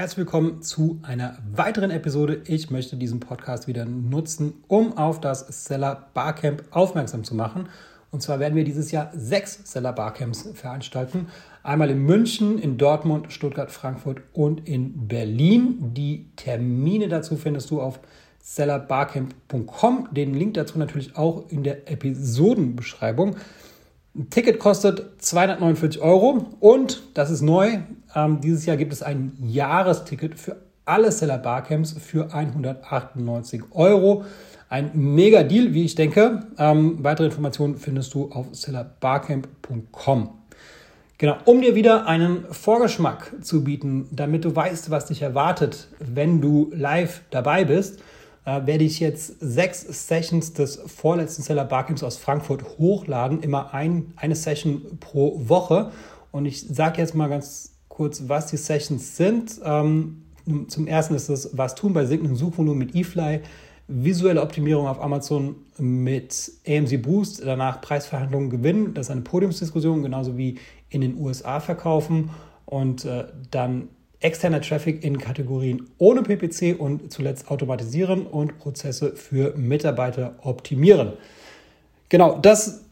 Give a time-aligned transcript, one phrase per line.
[0.00, 2.40] Herzlich willkommen zu einer weiteren Episode.
[2.46, 7.68] Ich möchte diesen Podcast wieder nutzen, um auf das Seller Barcamp aufmerksam zu machen.
[8.10, 11.26] Und zwar werden wir dieses Jahr sechs Seller Barcamps veranstalten.
[11.62, 15.92] Einmal in München, in Dortmund, Stuttgart, Frankfurt und in Berlin.
[15.92, 18.00] Die Termine dazu findest du auf
[18.38, 20.08] sellerbarcamp.com.
[20.12, 23.36] Den Link dazu natürlich auch in der Episodenbeschreibung.
[24.14, 27.78] Ein Ticket kostet 249 Euro und das ist neu.
[28.14, 34.24] Ähm, dieses Jahr gibt es ein Jahresticket für alle Seller Barcamps für 198 Euro.
[34.68, 36.40] Ein mega Deal, wie ich denke.
[36.58, 40.30] Ähm, weitere Informationen findest du auf sellerbarcamp.com.
[41.18, 46.40] Genau, um dir wieder einen Vorgeschmack zu bieten, damit du weißt, was dich erwartet, wenn
[46.40, 48.02] du live dabei bist,
[48.44, 54.12] äh, werde ich jetzt sechs Sessions des vorletzten Seller Barcamps aus Frankfurt hochladen, immer ein,
[54.16, 55.92] eine Session pro Woche.
[56.32, 59.60] Und ich sage jetzt mal ganz kurz, was die Sessions sind.
[59.64, 60.22] Ähm,
[60.68, 63.40] zum ersten ist es Was tun bei sinkendem Suchvolumen mit eFly,
[63.88, 68.94] visuelle Optimierung auf Amazon mit AMC Boost, danach Preisverhandlungen gewinnen.
[68.94, 72.30] Das ist eine Podiumsdiskussion, genauso wie in den USA verkaufen.
[72.66, 73.88] Und äh, dann
[74.20, 81.14] externer Traffic in Kategorien ohne PPC und zuletzt automatisieren und Prozesse für Mitarbeiter optimieren.
[82.08, 82.82] Genau, das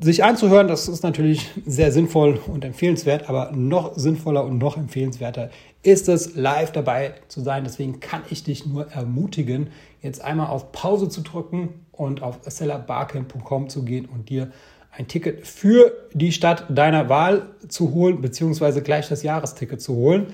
[0.00, 5.50] sich anzuhören, das ist natürlich sehr sinnvoll und empfehlenswert, aber noch sinnvoller und noch empfehlenswerter
[5.82, 7.64] ist es, live dabei zu sein.
[7.64, 9.70] Deswegen kann ich dich nur ermutigen,
[10.02, 14.52] jetzt einmal auf Pause zu drücken und auf sellerbarcamp.com zu gehen und dir
[14.92, 20.28] ein Ticket für die Stadt deiner Wahl zu holen, beziehungsweise gleich das Jahresticket zu holen.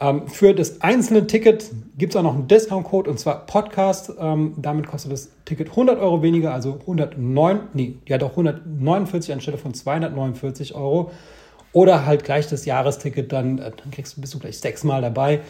[0.00, 4.12] Ähm, für das einzelne Ticket gibt es auch noch einen Discount-Code und zwar Podcast.
[4.18, 9.58] Ähm, damit kostet das Ticket 100 Euro weniger, also 109, nee, ja doch 149 anstelle
[9.58, 11.10] von 249 Euro.
[11.72, 15.40] Oder halt gleich das Jahresticket, dann, äh, dann kriegst, bist du gleich sechsmal dabei.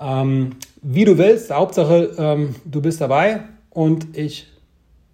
[0.00, 4.48] Ähm, wie du willst, Hauptsache du bist dabei und ich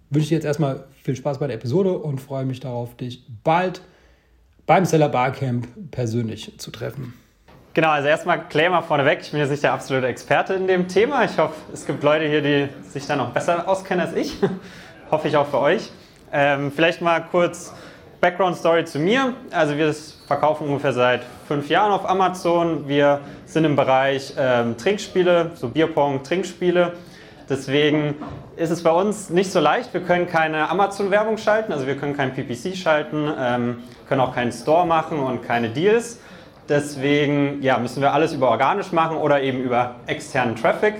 [0.09, 3.81] wünsche dir jetzt erstmal viel Spaß bei der Episode und freue mich darauf, dich bald
[4.65, 7.13] beim Seller Barcamp persönlich zu treffen.
[7.75, 9.19] Genau, also erstmal Claimer vorneweg.
[9.21, 11.23] Ich bin jetzt nicht der absolute Experte in dem Thema.
[11.23, 14.37] Ich hoffe, es gibt Leute hier, die sich da noch besser auskennen als ich.
[15.11, 15.91] hoffe ich auch für euch.
[16.33, 17.71] Ähm, vielleicht mal kurz
[18.21, 19.33] Background Story zu mir.
[19.51, 19.93] Also wir
[20.25, 22.87] verkaufen ungefähr seit fünf Jahren auf Amazon.
[22.87, 26.93] Wir sind im Bereich ähm, Trinkspiele, so Bierpong, Trinkspiele.
[27.47, 28.15] Deswegen
[28.57, 29.93] ist es bei uns nicht so leicht.
[29.93, 34.51] Wir können keine Amazon-Werbung schalten, also wir können kein PPC schalten, ähm, können auch keinen
[34.51, 36.19] Store machen und keine Deals.
[36.69, 40.93] Deswegen ja, müssen wir alles über organisch machen oder eben über externen Traffic.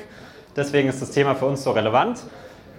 [0.55, 2.19] Deswegen ist das Thema für uns so relevant.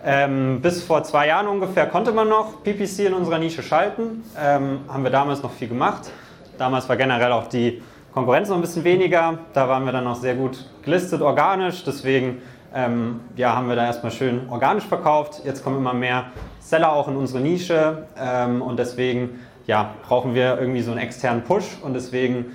[0.04, 4.24] Ähm, bis vor zwei Jahren ungefähr konnte man noch PPC in unserer Nische schalten.
[4.36, 6.10] Ähm, haben wir damals noch viel gemacht.
[6.58, 7.80] Damals war generell auch die
[8.12, 9.38] Konkurrenz noch ein bisschen weniger.
[9.52, 11.84] Da waren wir dann noch sehr gut gelistet organisch.
[11.84, 12.42] Deswegen
[12.74, 15.42] ähm, ja, haben wir da erstmal schön organisch verkauft.
[15.44, 16.26] Jetzt kommen immer mehr
[16.58, 18.08] Seller auch in unsere Nische.
[18.18, 21.78] Ähm, und deswegen ja, brauchen wir irgendwie so einen externen Push.
[21.82, 22.46] Und deswegen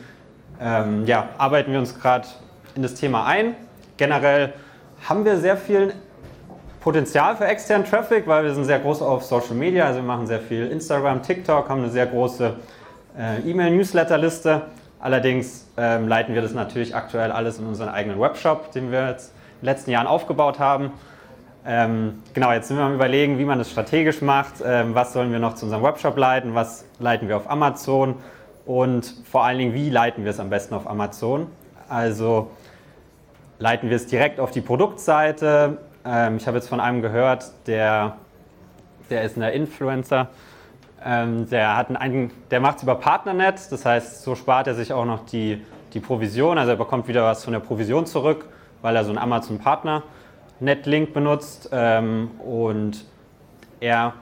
[0.61, 2.27] ähm, ja, arbeiten wir uns gerade
[2.75, 3.55] in das Thema ein.
[3.97, 4.53] Generell
[5.07, 5.93] haben wir sehr viel
[6.81, 10.27] Potenzial für externen Traffic, weil wir sind sehr groß auf Social Media, also wir machen
[10.27, 12.53] sehr viel Instagram, TikTok, haben eine sehr große
[13.17, 14.63] äh, E-Mail-Newsletter-Liste.
[14.99, 19.33] Allerdings ähm, leiten wir das natürlich aktuell alles in unseren eigenen Webshop, den wir jetzt
[19.55, 20.91] in den letzten Jahren aufgebaut haben.
[21.65, 24.55] Ähm, genau, jetzt sind wir am Überlegen, wie man das strategisch macht.
[24.63, 26.53] Ähm, was sollen wir noch zu unserem Webshop leiten?
[26.53, 28.15] Was leiten wir auf Amazon?
[28.65, 31.47] Und vor allen Dingen, wie leiten wir es am besten auf Amazon?
[31.87, 32.51] Also
[33.59, 35.77] leiten wir es direkt auf die Produktseite.
[36.03, 38.17] Ähm, ich habe jetzt von einem gehört, der,
[39.09, 40.29] der ist ein Influencer,
[41.03, 44.91] ähm, der, hat einen, der macht es über Partnernet, das heißt, so spart er sich
[44.91, 48.47] auch noch die, die Provision, also er bekommt wieder was von der Provision zurück,
[48.81, 50.03] weil er so einen Amazon Partner
[50.59, 51.69] Net-Link benutzt.
[51.71, 53.05] Ähm, und
[53.79, 54.13] er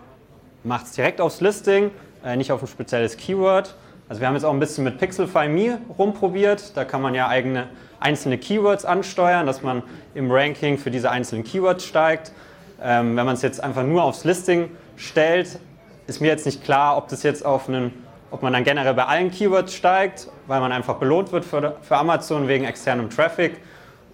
[0.64, 1.92] macht es direkt aufs Listing,
[2.26, 3.76] äh, nicht auf ein spezielles Keyword
[4.10, 6.76] also wir haben jetzt auch ein bisschen mit Pixelfy Me rumprobiert.
[6.76, 7.68] Da kann man ja eigene
[8.00, 9.82] einzelne Keywords ansteuern, dass man
[10.14, 12.34] im Ranking für diese einzelnen Keywords steigt.
[12.82, 15.58] Ähm, wenn man es jetzt einfach nur aufs Listing stellt,
[16.06, 17.94] ist mir jetzt nicht klar, ob das jetzt auf einen,
[18.30, 21.96] ob man dann generell bei allen Keywords steigt, weil man einfach belohnt wird für, für
[21.96, 23.58] Amazon wegen externem Traffic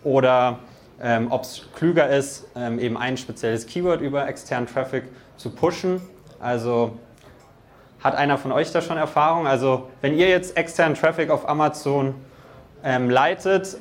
[0.03, 0.59] oder
[1.01, 5.05] ähm, ob es klüger ist, ähm, eben ein spezielles Keyword über externen Traffic
[5.37, 6.01] zu pushen.
[6.39, 6.99] Also
[8.03, 9.47] hat einer von euch da schon Erfahrung?
[9.47, 12.15] Also wenn ihr jetzt externen Traffic auf Amazon
[12.83, 13.77] ähm, leitet,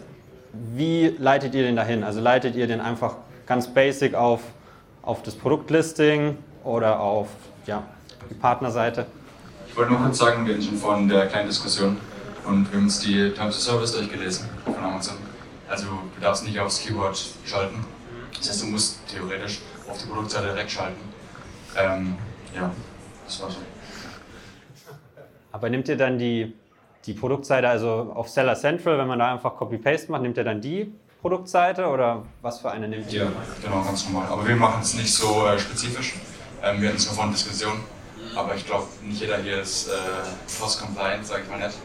[0.53, 2.03] wie leitet ihr den dahin?
[2.05, 3.17] Also leitet ihr den einfach
[3.47, 4.41] ganz basic auf,
[5.03, 7.29] auf das Produktlisting oder auf
[7.67, 7.83] ja,
[8.29, 9.07] die Partnerseite?
[9.69, 11.99] Ich wollte nur kurz sagen, wir sind schon von der kleinen Diskussion
[12.45, 15.17] und wir haben uns die Terms of Service durchgelesen von Amazon.
[15.69, 17.85] Also du darfst nicht aufs Keyword schalten.
[18.37, 21.01] Das heißt, du musst theoretisch auf die Produktseite direkt schalten.
[21.77, 22.17] Ähm,
[22.55, 22.71] ja,
[23.27, 23.59] das war so.
[25.59, 26.55] Aber nimmt ihr dann die,
[27.05, 30.61] die Produktseite, also auf Seller Central, wenn man da einfach Copy-Paste macht, nimmt ihr dann
[30.61, 33.25] die Produktseite oder was für eine nimmt ihr?
[33.25, 34.29] Ja, genau, ganz normal.
[34.31, 36.15] Aber wir machen es nicht so äh, spezifisch.
[36.63, 37.81] Ähm, wir hatten es nur von Diskussion.
[38.37, 39.95] Aber ich glaube, nicht jeder hier ist äh,
[40.61, 41.77] post-compliant, sage ich mal nicht.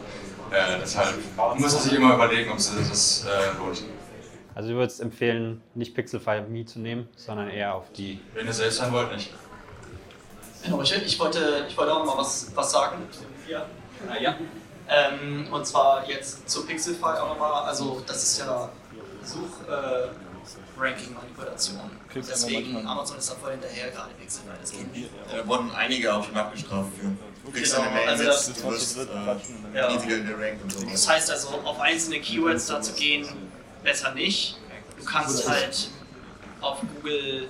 [0.52, 1.16] Äh, deshalb
[1.58, 3.86] muss man sich immer überlegen, ob es das äh, lohnt.
[4.54, 8.20] Also du würdest empfehlen, nicht Pixelfy Me zu nehmen, sondern eher auf die.
[8.36, 9.34] Wenn ihr selbst sein wollt, nicht.
[10.64, 12.98] Genau, ich, ich, wollte, ich wollte auch mal was, was sagen.
[13.48, 13.66] Ja.
[14.10, 14.36] Ah, ja.
[14.90, 17.64] Ähm, und zwar jetzt zu Pixelfy auch nochmal.
[17.64, 18.70] Also, das ist ja
[19.24, 21.80] Such-Ranking-Manipulation.
[21.80, 21.82] Äh,
[22.16, 24.50] Deswegen Amazon ist da voll hinterher, gerade Pixelfy.
[24.62, 25.10] Das geht nicht.
[25.32, 27.12] Da wurden einige auch schon abgestraft für.
[27.46, 29.06] Du kriegst Genau, eine Mail also das- du wirst äh,
[29.78, 29.90] Ja.
[29.92, 33.28] niedriger gerankt und Das heißt also, auf einzelne Keywords da zu gehen,
[33.84, 34.58] besser nicht.
[35.00, 35.90] Du kannst halt
[36.62, 37.48] auf Google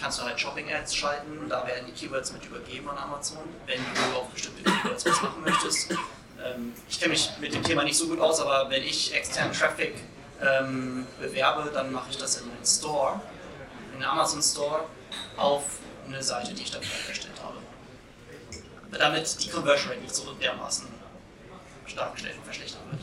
[0.00, 4.18] kannst du halt Shopping-Ads schalten, da werden die Keywords mit übergeben an Amazon, wenn du
[4.18, 5.90] auf bestimmte Keywords was machen möchtest.
[6.42, 9.52] Ähm, ich kenne mich mit dem Thema nicht so gut aus, aber wenn ich externen
[9.52, 9.94] Traffic
[10.42, 13.20] ähm, bewerbe, dann mache ich das in einen Store,
[13.92, 14.84] in den Amazon Store,
[15.36, 15.64] auf
[16.06, 17.56] eine Seite, die ich dann erstellt habe.
[18.98, 20.88] Damit die Conversion Rate nicht so dermaßen
[21.86, 23.02] stark verschlechtert wird.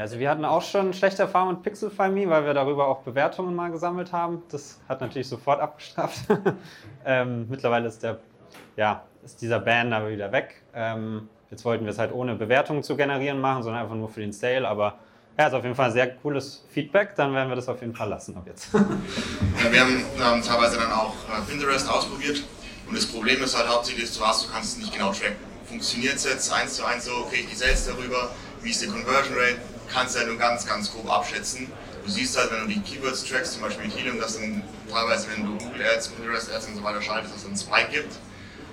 [0.00, 3.54] Also wir hatten auch schon schlechte Erfahrungen mit Pixelfy Me, weil wir darüber auch Bewertungen
[3.54, 4.42] mal gesammelt haben.
[4.50, 6.18] Das hat natürlich sofort abgestraft.
[7.04, 8.18] ähm, mittlerweile ist, der,
[8.76, 10.62] ja, ist dieser Ban aber wieder weg.
[10.74, 14.20] Ähm, jetzt wollten wir es halt ohne Bewertungen zu generieren machen, sondern einfach nur für
[14.20, 14.66] den Sale.
[14.66, 14.98] Aber
[15.38, 17.14] ja, ist auf jeden Fall ein sehr cooles Feedback.
[17.16, 18.68] Dann werden wir das auf jeden Fall lassen ab jetzt.
[18.74, 20.04] Ja, wir haben
[20.36, 22.44] ähm, teilweise dann auch äh, Pinterest ausprobiert
[22.88, 25.36] und das Problem ist halt hauptsächlich, du hast, du kannst es nicht genau tracken.
[25.64, 28.30] Funktioniert es jetzt eins zu eins so, kriege ich die Sales darüber,
[28.62, 29.58] wie ist die Conversion Rate,
[29.92, 31.70] kannst du halt nur ganz, ganz grob abschätzen.
[32.04, 35.26] Du siehst halt, wenn du die Keywords trackst, zum Beispiel mit Helium, dass dann teilweise,
[35.30, 38.14] wenn du Google Ads, Pinterest Ads und so weiter schaltest, dass es einen Spike gibt.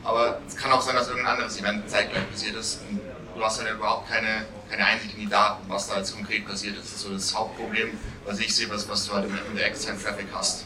[0.04, 3.02] Aber es kann auch sein, dass irgendein anderes Event zeitgleich passiert ist und
[3.36, 6.78] du hast halt überhaupt keine, keine Einsicht in die Daten, was da jetzt konkret passiert
[6.78, 6.86] ist.
[6.86, 10.02] Das ist so das Hauptproblem, was ich sehe, was, was du halt mit der externen
[10.02, 10.66] Traffic hast.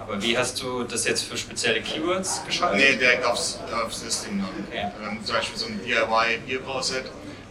[0.00, 2.80] Aber wie hast du das jetzt für spezielle Keywords geschaltet?
[2.80, 4.66] Nee, direkt aufs, aufs Listing dann.
[4.66, 4.90] Okay.
[5.04, 7.04] Haben zum Beispiel so ein DIY-Bierbrauset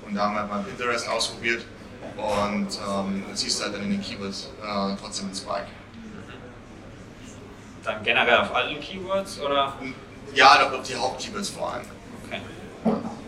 [0.08, 1.64] und da haben wir mal Pinterest ausprobiert
[2.18, 5.68] und ähm, dann siehst du halt dann in den Keywords äh, trotzdem einen Spike.
[7.84, 9.74] Dann generell auf allen Keywords oder?
[10.34, 11.86] Ja, doch auf die Hauptkeywords vor allem.
[12.26, 12.42] Okay.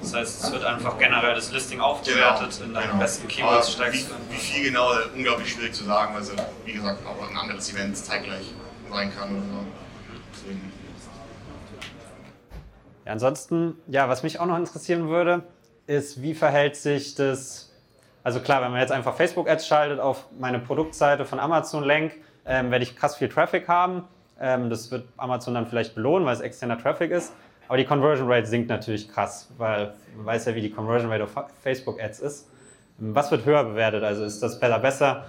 [0.01, 2.99] Das heißt, es wird einfach generell das Listing aufgewertet, in deine genau.
[2.99, 3.93] besten Keywords Aber du.
[3.93, 6.31] Wie, wie viel genau, äh, unglaublich schwierig zu sagen, weil es,
[6.65, 8.51] wie gesagt, auch ein anderes Event zeitgleich
[8.91, 9.65] sein kann oder so.
[10.33, 10.71] Deswegen.
[13.05, 15.43] Ja, ansonsten, ja, was mich auch noch interessieren würde,
[15.87, 17.70] ist, wie verhält sich das,
[18.23, 22.13] also klar, wenn man jetzt einfach Facebook-Ads schaltet auf meine Produktseite von Amazon Lenk,
[22.45, 24.03] ähm, werde ich krass viel Traffic haben.
[24.39, 27.33] Ähm, das wird Amazon dann vielleicht belohnen, weil es externer Traffic ist.
[27.67, 31.23] Aber die Conversion Rate sinkt natürlich krass, weil man weiß ja, wie die Conversion Rate
[31.23, 31.31] auf
[31.61, 32.49] Facebook-Ads ist.
[32.97, 34.03] Was wird höher bewertet?
[34.03, 35.25] Also ist das besser, besser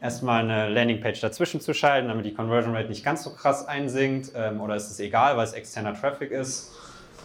[0.00, 4.32] erstmal eine Landingpage dazwischen zu schalten, damit die Conversion Rate nicht ganz so krass einsinkt?
[4.34, 6.72] Ähm, oder ist es egal, weil es externer Traffic ist?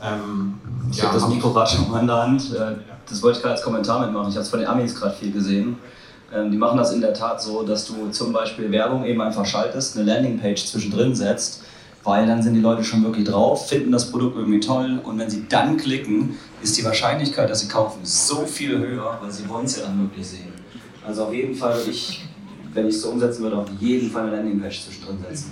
[0.04, 0.56] Ähm,
[0.92, 2.54] Ich habe das Mikro gerade schon mal in der Hand.
[2.54, 2.76] Äh,
[3.10, 4.30] Das wollte ich gerade als Kommentar mitmachen.
[4.30, 5.78] Ich habe es von den Amis gerade viel gesehen.
[6.34, 9.46] Ähm, Die machen das in der Tat so, dass du zum Beispiel Werbung eben einfach
[9.46, 11.62] schaltest, eine Landingpage zwischendrin setzt,
[12.04, 15.30] weil dann sind die Leute schon wirklich drauf, finden das Produkt irgendwie toll und wenn
[15.30, 19.66] sie dann klicken, ist die Wahrscheinlichkeit, dass sie kaufen, so viel höher, weil sie wollen
[19.66, 20.54] es ja dann wirklich sehen.
[21.06, 22.26] Also auf jeden Fall, ich,
[22.74, 25.52] wenn ich es so umsetzen würde, auf jeden Fall eine Landingpage zwischendrin setzen.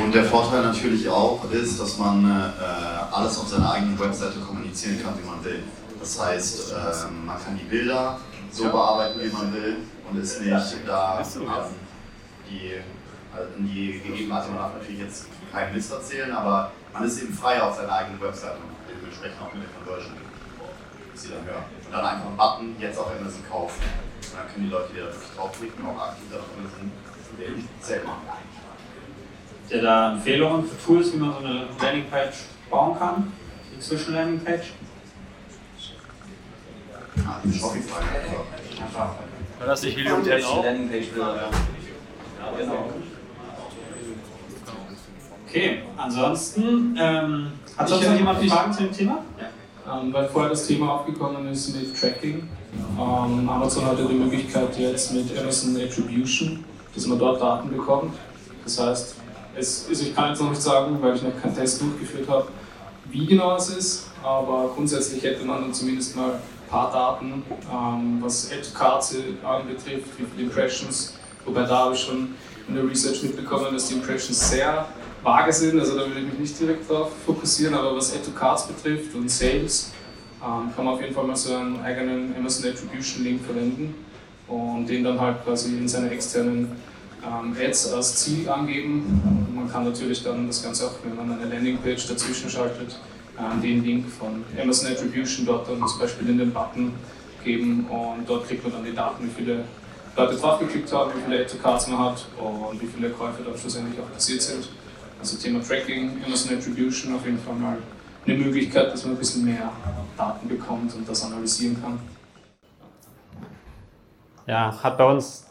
[0.00, 5.02] Und der Vorteil natürlich auch ist, dass man äh, alles auf seiner eigenen Webseite kommunizieren
[5.02, 5.62] kann, wie man will.
[5.98, 8.18] Das heißt, ähm, man kann die Bilder
[8.50, 9.76] so bearbeiten, wie man will
[10.08, 10.52] und ist nicht
[10.86, 11.24] da an
[12.48, 12.80] die,
[13.36, 14.32] also die gegeben.
[14.32, 17.92] Also man darf natürlich jetzt keinen Mist erzählen, aber man ist eben frei auf seiner
[17.92, 21.64] eigenen Webseite und dementsprechend auch mit der Conversion, die sie dann hören.
[21.84, 23.82] Und dann einfach einen Button, jetzt auf Amazon kaufen.
[23.84, 26.90] Und dann können die Leute, die da wirklich draufklicken, auch aktiv darauf Amazon
[27.40, 28.26] den Sale machen.
[29.70, 32.34] Habt ihr da Empfehlungen für Tools, wie man so eine Landingpage
[32.68, 33.32] bauen kann?
[33.72, 34.72] Die Zwischenlandingpage?
[37.24, 38.00] Ah, die Shopify.
[38.82, 39.10] Einfach.
[39.60, 40.64] War das nicht Helium 10 auch?
[40.64, 41.50] Landingpage-Bilder.
[42.58, 42.90] Genau.
[45.46, 49.18] Okay, ansonsten, ähm, hat sonst noch jemand ich- Fragen zu dem Thema?
[49.88, 52.48] Ähm, weil vorher das Thema aufgekommen ist mit Tracking.
[52.98, 58.14] Ähm, Amazon hat ja die Möglichkeit jetzt mit Amazon Attribution, dass man dort Daten bekommt.
[58.64, 59.14] Das heißt,
[59.56, 62.48] es, also ich kann jetzt noch nicht sagen, weil ich noch keinen Test durchgeführt habe,
[63.10, 67.42] wie genau es ist, aber grundsätzlich hätte man dann zumindest mal paar Daten,
[67.72, 71.14] ähm, was Add-to-Cards anbetrifft, wie viele Impressions,
[71.44, 72.34] wobei da habe ich schon
[72.68, 74.86] in der Research mitbekommen, dass die Impressions sehr
[75.22, 79.14] vage sind, also da würde ich mich nicht direkt darauf fokussieren, aber was Add-to-Cards betrifft
[79.14, 79.90] und Sales,
[80.42, 83.94] ähm, kann man auf jeden Fall mal so einen eigenen Amazon Attribution Link verwenden
[84.46, 86.72] und den dann halt quasi in seine externen
[87.24, 89.22] ähm, Ads als Ziel angeben.
[89.48, 92.98] Und man kann natürlich dann das Ganze auch, wenn man eine Landingpage dazwischen schaltet,
[93.38, 96.92] ähm, den Link von Amazon Attribution dort dann zum Beispiel in den Button
[97.44, 99.64] geben und dort kriegt man dann die Daten, wie viele
[100.16, 104.12] Leute draufgeklickt haben, wie viele Add-to-Cards man hat und wie viele Käufe dann schlussendlich auch
[104.12, 104.68] passiert sind.
[105.18, 107.78] Also Thema Tracking, Amazon Attribution auf jeden Fall mal
[108.26, 109.70] eine Möglichkeit, dass man ein bisschen mehr
[110.16, 111.98] Daten bekommt und das analysieren kann.
[114.46, 115.46] Ja, hat bei uns,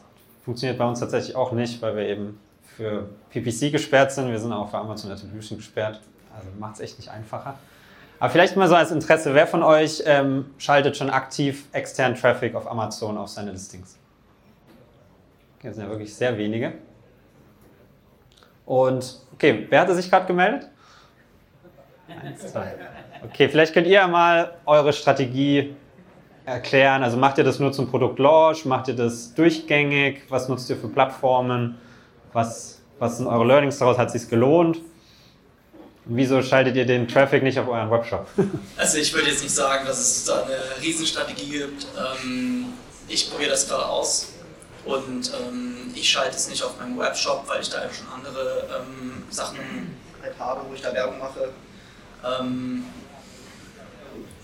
[0.50, 2.40] funktioniert bei uns tatsächlich auch nicht, weil wir eben
[2.76, 4.32] für PPC gesperrt sind.
[4.32, 6.02] Wir sind auch für Amazon Attribution gesperrt.
[6.36, 7.54] Also macht es echt nicht einfacher.
[8.20, 12.56] Aber vielleicht mal so als Interesse, wer von euch ähm, schaltet schon aktiv externen Traffic
[12.56, 14.00] auf Amazon auf seine Listings?
[15.60, 16.74] Okay, das sind ja wirklich sehr wenige.
[18.66, 20.68] Und okay, wer hatte sich gerade gemeldet?
[22.24, 22.74] Eins, zwei.
[23.24, 25.76] Okay, vielleicht könnt ihr mal eure Strategie
[26.50, 27.04] erklären.
[27.04, 28.66] Also macht ihr das nur zum Produkt-Launch?
[28.66, 30.24] Macht ihr das durchgängig?
[30.30, 31.78] Was nutzt ihr für Plattformen?
[32.34, 33.98] Was, was sind eure Learnings daraus?
[33.98, 34.82] Hat es sich gelohnt?
[36.06, 38.28] Wieso schaltet ihr den Traffic nicht auf euren Webshop?
[38.78, 41.86] Also ich würde jetzt nicht sagen, dass es da eine Riesenstrategie gibt.
[41.98, 42.66] Ähm,
[43.08, 44.34] ich probiere das gerade aus
[44.86, 48.68] und ähm, ich schalte es nicht auf meinem Webshop, weil ich da ja schon andere
[48.80, 49.60] ähm, Sachen
[50.22, 51.50] halt habe, wo ich da Werbung mache.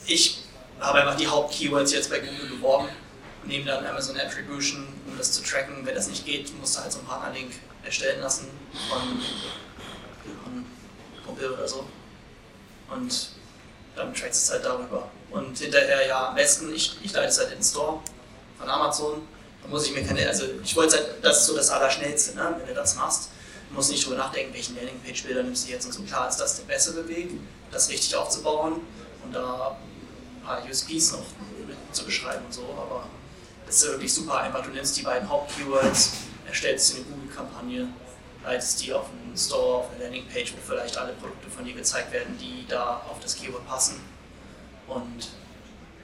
[0.08, 0.45] Ich
[0.86, 2.90] habe einfach die Haupt-Keywords jetzt bei Google beworben,
[3.46, 5.86] nehme dann Amazon Attribution, um das zu tracken.
[5.86, 7.52] Wenn das nicht geht, musst du halt so einen Partnerlink
[7.84, 8.48] erstellen lassen
[8.90, 9.22] von,
[11.26, 11.86] Kumpel oder so.
[12.90, 13.30] Und
[13.96, 15.10] dann trackst du es halt darüber.
[15.32, 18.00] Und hinterher ja am besten, ich, ich leite es halt in den Store
[18.60, 19.28] von Amazon.
[19.64, 22.56] Da muss ich mir keine, also ich wollte halt, das ist so das Allerschnellste, ne?
[22.60, 23.30] wenn du das machst.
[23.70, 26.04] Du musst nicht drüber nachdenken, welchen Landingpage-Bilder nimmst du jetzt und so.
[26.04, 27.32] Klar ist das der bessere Weg,
[27.72, 28.82] das richtig aufzubauen
[29.24, 29.76] und da
[30.46, 31.24] paar USPs noch
[31.92, 33.08] zu beschreiben und so, aber
[33.68, 34.64] es ist wirklich super einfach.
[34.64, 36.14] Du nimmst die beiden Haupt-Keywords,
[36.48, 37.88] erstellst eine Google-Kampagne,
[38.44, 42.12] leitest die auf einen Store, auf eine Landingpage, wo vielleicht alle Produkte von dir gezeigt
[42.12, 44.00] werden, die da auf das Keyword passen.
[44.88, 45.30] Und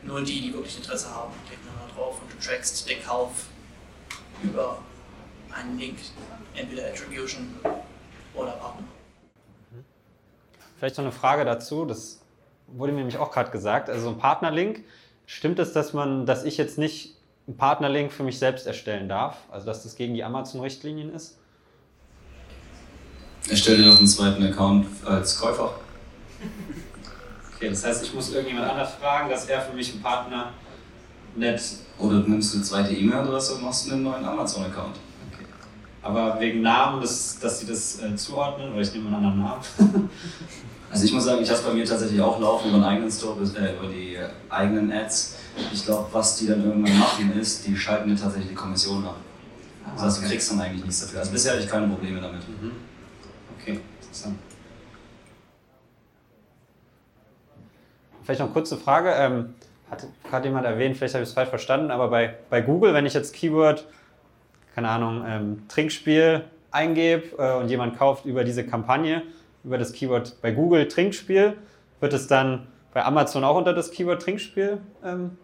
[0.04, 3.32] nur die, die wirklich Interesse haben, klicken da drauf und du trackst den Kauf
[4.42, 4.80] über
[5.52, 6.00] einen Link,
[6.56, 7.60] entweder Attribution
[8.34, 8.88] oder Partner.
[10.78, 12.21] Vielleicht noch eine Frage dazu, das
[12.74, 14.84] wurde mir nämlich auch gerade gesagt, also so ein Partnerlink,
[15.26, 17.16] stimmt es, dass man, dass ich jetzt nicht
[17.48, 19.38] einen Partnerlink für mich selbst erstellen darf?
[19.52, 21.38] Also dass das gegen die Amazon-Richtlinien ist?
[23.50, 25.74] Erstell dir doch einen zweiten Account als Käufer.
[27.56, 30.52] Okay, das heißt, ich muss irgendjemand anders fragen, dass er für mich einen Partner
[31.36, 31.62] nett.
[31.98, 34.96] Oder du nimmst eine zweite E-Mail-Adresse und machst einen neuen Amazon-Account.
[35.32, 35.46] Okay.
[36.02, 40.10] Aber wegen Namen, dass, dass sie das äh, zuordnen, oder ich nehme einen anderen Namen.
[40.92, 43.10] Also ich muss sagen, ich habe es bei mir tatsächlich auch laufen über den eigenen
[43.10, 44.18] Store, äh, über die
[44.50, 45.38] eigenen Ads.
[45.72, 49.16] Ich glaube, was die dann irgendwann machen ist, die schalten mir tatsächlich die Kommission ab.
[49.96, 51.20] Das heißt, du kriegst dann eigentlich nichts dafür.
[51.20, 52.42] Also bisher hatte ich keine Probleme damit.
[52.48, 52.72] Mhm.
[53.58, 54.38] Okay, interessant.
[58.24, 59.12] Vielleicht noch eine kurze Frage.
[59.12, 59.54] Ähm,
[59.90, 63.06] hat gerade jemand erwähnt, vielleicht habe ich es falsch verstanden, aber bei, bei Google, wenn
[63.06, 63.88] ich jetzt Keyword,
[64.76, 69.24] keine Ahnung, ähm, Trinkspiel eingebe äh, und jemand kauft über diese Kampagne,
[69.64, 71.58] über das Keyword bei Google Trinkspiel,
[72.00, 75.38] wird es dann bei Amazon auch unter das Keyword Trinkspiel ähm,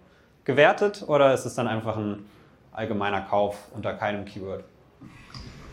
[0.43, 2.25] gewertet oder ist es dann einfach ein
[2.71, 4.63] allgemeiner Kauf unter keinem Keyword?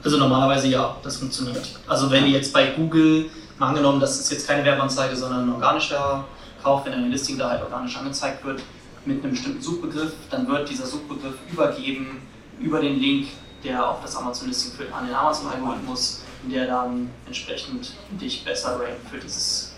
[0.03, 1.81] Also normalerweise ja, das funktioniert.
[1.89, 5.55] Also wenn ihr jetzt bei Google, mal angenommen, das ist jetzt keine Werbeanzeige, sondern ein
[5.55, 6.25] organischer
[6.63, 8.63] Kauf, wenn ein Listing da halt organisch angezeigt wird
[9.07, 12.23] mit einem bestimmten Suchbegriff, dann wird dieser Suchbegriff übergeben
[12.61, 13.29] über den Link,
[13.63, 19.19] der auf das Amazon-Listing führt, an den Amazon-Algorithmus der dann entsprechend dich besser rankt für
[19.19, 19.73] dieses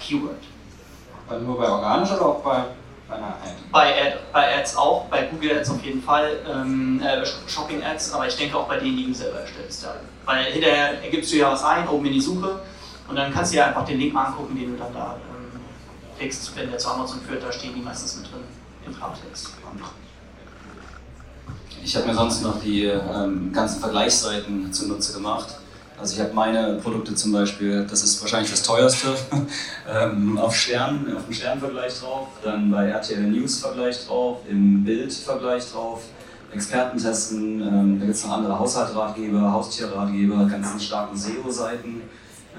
[0.00, 0.36] Keyword.
[1.28, 2.64] Also nur bei organisch oder auch bei,
[3.08, 3.54] bei einer Ad?
[3.70, 8.12] Bei, Ad, bei Ads auch, bei Google Ads auf jeden Fall, ähm, äh, Shopping Ads,
[8.12, 9.84] aber ich denke auch bei denen, die du selber erstellst.
[9.84, 9.94] Ja.
[10.24, 12.60] Weil hinterher gibst du ja was ein, oben in die Suche
[13.08, 15.60] und dann kannst du ja einfach den Link mal angucken, den du dann da ähm,
[16.18, 16.54] klickst.
[16.56, 18.42] Wenn der zu Amazon führt, da stehen die meistens mit drin
[18.86, 19.50] im Klartext.
[21.84, 25.56] Ich habe mir sonst noch die ähm, ganzen Vergleichsseiten zunutze gemacht
[26.02, 29.14] also ich habe meine Produkte zum Beispiel, das ist wahrscheinlich das teuerste,
[29.88, 35.12] ähm, auf Stern, auf dem Sternvergleich drauf, dann bei RTL News Vergleich drauf, im Bild
[35.12, 36.02] Vergleich drauf,
[36.52, 42.02] Expertentesten, ähm, da gibt es noch andere Haushaltratgeber, Haustierratgeber, ganz starken SEO-Seiten.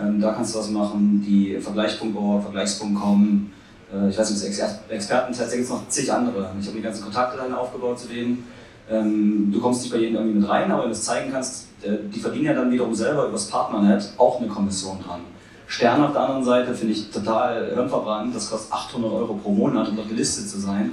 [0.01, 3.51] Ähm, da kannst du was machen, die Vergleich.org, Vergleichs.com,
[3.93, 6.50] äh, ich weiß nicht, Ex Experten, tatsächlich gibt es noch zig andere.
[6.62, 8.47] Ich habe die ganzen Kontakte dann aufgebaut zu denen.
[8.90, 11.68] Ähm, du kommst nicht bei jedem irgendwie mit rein, aber wenn du es zeigen kannst,
[11.84, 15.22] äh, die verdienen ja dann wiederum selber übers Partnernet auch eine Kommission dran.
[15.68, 19.90] Stern auf der anderen Seite finde ich total hirnverbrannt, das kostet 800 Euro pro Monat,
[19.90, 20.92] um dort gelistet zu sein.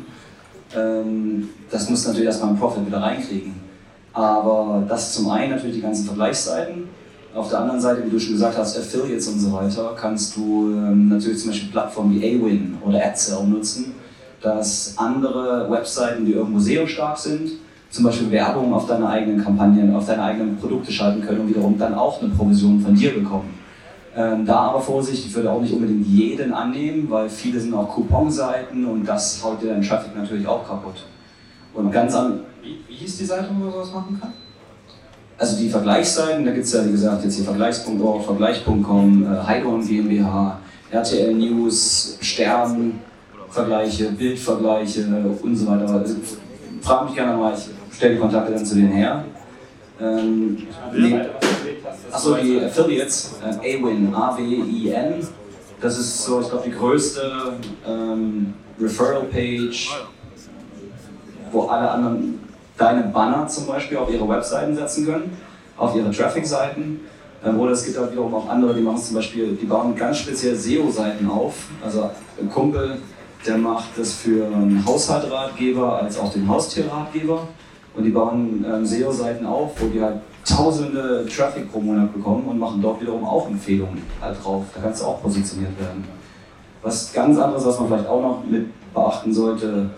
[0.75, 3.55] Ähm, das muss natürlich erstmal ein Profit wieder reinkriegen.
[4.13, 6.89] Aber das zum einen natürlich die ganzen Vergleichsseiten.
[7.35, 10.73] Auf der anderen Seite, wie du schon gesagt hast, Affiliates und so weiter, kannst du
[10.73, 13.95] ähm, natürlich zum Beispiel Plattformen wie Awin oder AdSell nutzen,
[14.41, 17.53] dass andere Webseiten, die irgendwo SEO-stark sind,
[17.91, 21.77] zum Beispiel Werbung auf deine eigenen Kampagnen, auf deine eigenen Produkte schalten können und wiederum
[21.77, 23.59] dann auch eine Provision von dir bekommen.
[24.17, 27.89] Ähm, da aber Vorsicht, ich würde auch nicht unbedingt jeden annehmen, weil viele sind auch
[27.89, 31.05] Couponseiten und das haut dir deinen Traffic natürlich auch kaputt.
[31.75, 32.41] Und ganz an.
[32.63, 34.33] Wie, wie hieß die Seite, wo man sowas machen kann?
[35.39, 39.87] Also die Vergleichsseiten, da gibt es ja wie gesagt jetzt hier Vergleichs.org, Vergleich.com, äh, Heidorn
[39.87, 40.59] GmbH,
[40.91, 43.01] RTL News, Stern,
[43.49, 45.07] Vergleiche, Bildvergleiche
[45.43, 45.89] und so weiter.
[45.89, 46.17] Also,
[46.83, 47.69] frag mich gerne mal, ich
[48.01, 49.25] stelle die Kontakte dann zu denen her.
[50.01, 50.57] Ähm,
[52.11, 55.29] Achso, die Affiliates, äh, AWIN, A-W-I-N,
[55.83, 57.53] das ist so, ich glaube, die größte
[57.87, 59.91] ähm, Referral-Page,
[61.53, 62.41] wo alle anderen
[62.79, 65.37] deine Banner zum Beispiel auf ihre Webseiten setzen können,
[65.77, 67.01] auf ihre Traffic-Seiten.
[67.45, 70.17] Ähm, oder es gibt auch wiederum auch andere, die machen zum Beispiel, die bauen ganz
[70.19, 71.55] speziell SEO-Seiten auf.
[71.85, 72.97] Also ein Kumpel,
[73.47, 77.47] der macht das für einen Haushaltratgeber als auch den Haustierratgeber.
[77.97, 82.59] Und die bauen ähm, SEO-Seiten auf, wo die halt tausende Traffic pro Monat bekommen und
[82.59, 84.65] machen dort wiederum auch Empfehlungen halt drauf.
[84.75, 86.05] Da kannst du auch positioniert werden.
[86.83, 89.91] Was ganz anderes, was man vielleicht auch noch mit beachten sollte,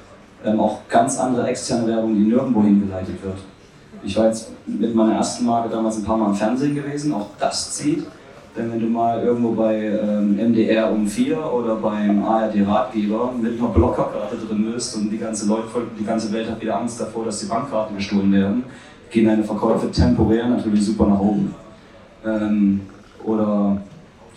[0.45, 3.39] ähm, auch ganz andere externe Werbung, die nirgendwo hingeleitet wird.
[4.03, 7.29] Ich war jetzt mit meiner ersten Marke damals ein paar Mal im Fernsehen gewesen, auch
[7.39, 8.05] das zieht.
[8.55, 13.59] Denn wenn du mal irgendwo bei ähm, MDR um 4 oder beim ARD Ratgeber mit
[13.59, 15.69] einer Blockerkarte drin bist und die ganze, Leute,
[15.99, 18.65] die ganze Welt hat wieder Angst davor, dass die Bankkarten gestohlen werden,
[19.11, 21.55] gehen deine Verkäufe temporär natürlich super nach oben.
[22.27, 22.83] Ähm,
[23.25, 23.81] oder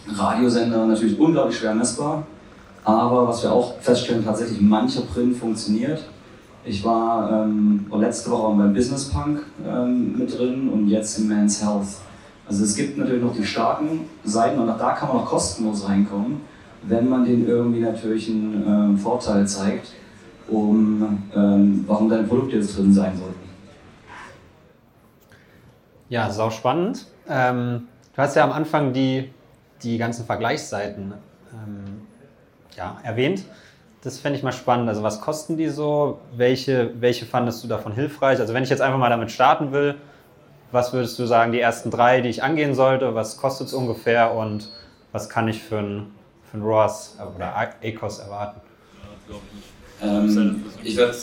[0.08, 2.23] Radiosender natürlich unglaublich schwer messbar.
[2.86, 6.06] Aber was wir auch feststellen, tatsächlich mancher Print funktioniert.
[6.63, 11.62] Ich war ähm, letzte Woche beim Business Punk ähm, mit drin und jetzt im Men's
[11.62, 12.05] Health.
[12.47, 15.88] Also es gibt natürlich noch die starken Seiten und auch da kann man auch kostenlos
[15.88, 16.41] reinkommen,
[16.84, 19.88] wenn man denen irgendwie natürlich einen ähm, Vorteil zeigt,
[20.47, 23.45] um ähm, warum deine Produkte jetzt drin sein sollten.
[26.08, 27.08] Ja, sau spannend.
[27.27, 29.31] Ähm, du hast ja am Anfang die,
[29.81, 31.13] die ganzen Vergleichsseiten
[31.51, 32.01] ähm,
[32.77, 33.43] ja, erwähnt.
[34.03, 34.88] Das fände ich mal spannend.
[34.88, 36.19] Also was kosten die so?
[36.36, 38.39] Welche, welche fandest du davon hilfreich?
[38.39, 39.95] Also wenn ich jetzt einfach mal damit starten will,
[40.71, 43.15] was würdest du sagen, die ersten drei, die ich angehen sollte?
[43.15, 44.69] Was kostet es ungefähr und
[45.12, 46.12] was kann ich für ein,
[46.49, 48.62] für ein ROAS oder ACOS erwarten?
[50.01, 51.15] Ähm, ich würde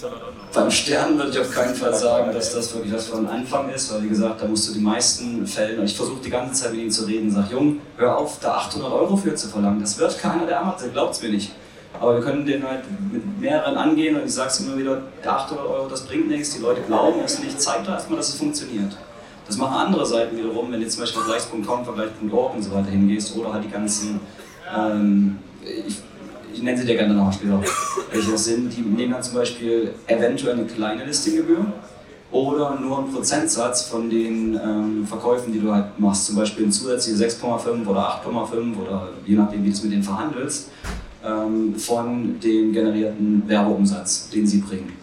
[0.54, 3.92] beim Stern würde ich auf keinen Fall sagen, dass das wirklich was von Anfang ist,
[3.92, 6.72] weil wie gesagt, da musst du die meisten Fälle, und ich versuche die ganze Zeit
[6.72, 9.80] mit ihnen zu reden, sag Jung, hör auf, da 800 Euro für zu verlangen.
[9.80, 11.52] Das wird keiner, der Amazon, glaubt es mir nicht.
[12.00, 15.66] Aber wir können den halt mit mehreren angehen und ich sage es immer wieder, 800
[15.66, 18.96] Euro, das bringt nichts, die Leute glauben es nicht, zeigt doch erstmal, dass es funktioniert.
[19.52, 23.36] Das machen andere Seiten wiederum, wenn du zum Beispiel Vergleichs.com, Vergleich.org und so weiter hingehst
[23.36, 24.18] oder halt die ganzen,
[24.74, 25.98] ähm, ich,
[26.54, 27.60] ich nenne sie dir gerne nochmal später,
[28.10, 31.66] welche das sind, die nehmen dann zum Beispiel eventuell eine kleine Listinggebühr
[32.30, 36.72] oder nur einen Prozentsatz von den ähm, Verkäufen, die du halt machst, zum Beispiel ein
[36.72, 40.70] zusätzliche 6,5 oder 8,5 oder je nachdem, wie du es mit denen verhandelst,
[41.22, 45.01] ähm, von dem generierten Werbeumsatz, den sie bringen.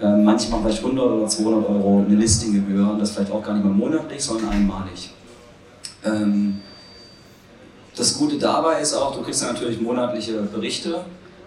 [0.00, 3.64] Ähm, manchmal vielleicht 100 oder 200 Euro eine Listinggebühr und das vielleicht auch gar nicht
[3.64, 5.10] mal monatlich, sondern einmalig.
[6.04, 6.60] Ähm,
[7.94, 11.04] das Gute dabei ist auch, du kriegst ja natürlich monatliche Berichte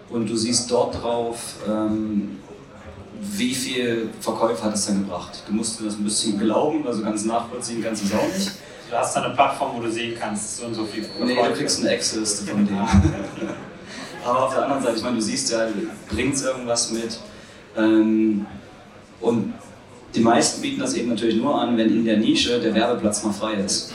[0.10, 2.38] und du siehst dort drauf, ähm,
[3.20, 5.44] wie viel Verkäufe hat es denn gebracht.
[5.48, 8.52] Du musst das ein bisschen glauben, also ganz nachvollziehen kannst du es auch nicht.
[8.90, 11.26] Du hast da eine Plattform, wo du sehen kannst, so und so viel Verkäufe.
[11.26, 12.78] Nee, du kriegst eine Excel-Liste von denen.
[14.26, 15.68] Aber auf der anderen Seite, ich meine, du siehst ja,
[16.10, 17.20] bringt es irgendwas mit.
[17.78, 18.46] Ähm,
[19.22, 19.54] und
[20.14, 23.34] die meisten bieten das eben natürlich nur an, wenn in der Nische der Werbeplatz mal
[23.34, 23.92] frei ist.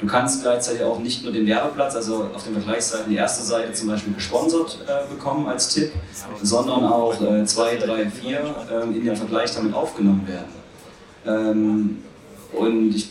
[0.00, 3.72] Du kannst gleichzeitig auch nicht nur den Werbeplatz, also auf den Vergleichsseiten die erste Seite
[3.72, 5.92] zum Beispiel gesponsert äh, bekommen als Tipp,
[6.42, 10.52] sondern auch äh, zwei, drei, vier äh, in den Vergleich damit aufgenommen werden.
[11.26, 11.98] Ähm,
[12.52, 13.10] und ich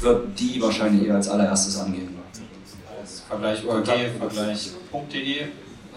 [0.00, 2.16] würde die wahrscheinlich eher als allererstes angehen.
[3.28, 5.36] Vergleich ORG, Vergleich.de,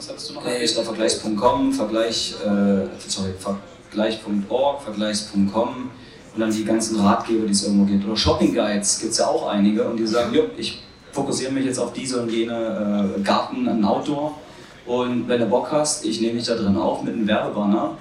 [0.02, 0.46] was hattest du noch?
[0.46, 5.92] Nee, ist der Vergleichs.com, Vergleich, äh, sorry, Vergleich.org, Vergleichs.com
[6.34, 8.06] und dann die ganzen Ratgeber, die es irgendwo gibt.
[8.06, 11.66] Oder Shopping Guides gibt es ja auch einige und die sagen, jo, ich fokussiere mich
[11.66, 14.40] jetzt auf diese und jene äh, Garten, ein Outdoor
[14.86, 17.98] Und wenn du Bock hast, ich nehme dich da drin auf mit einem Werbebanner,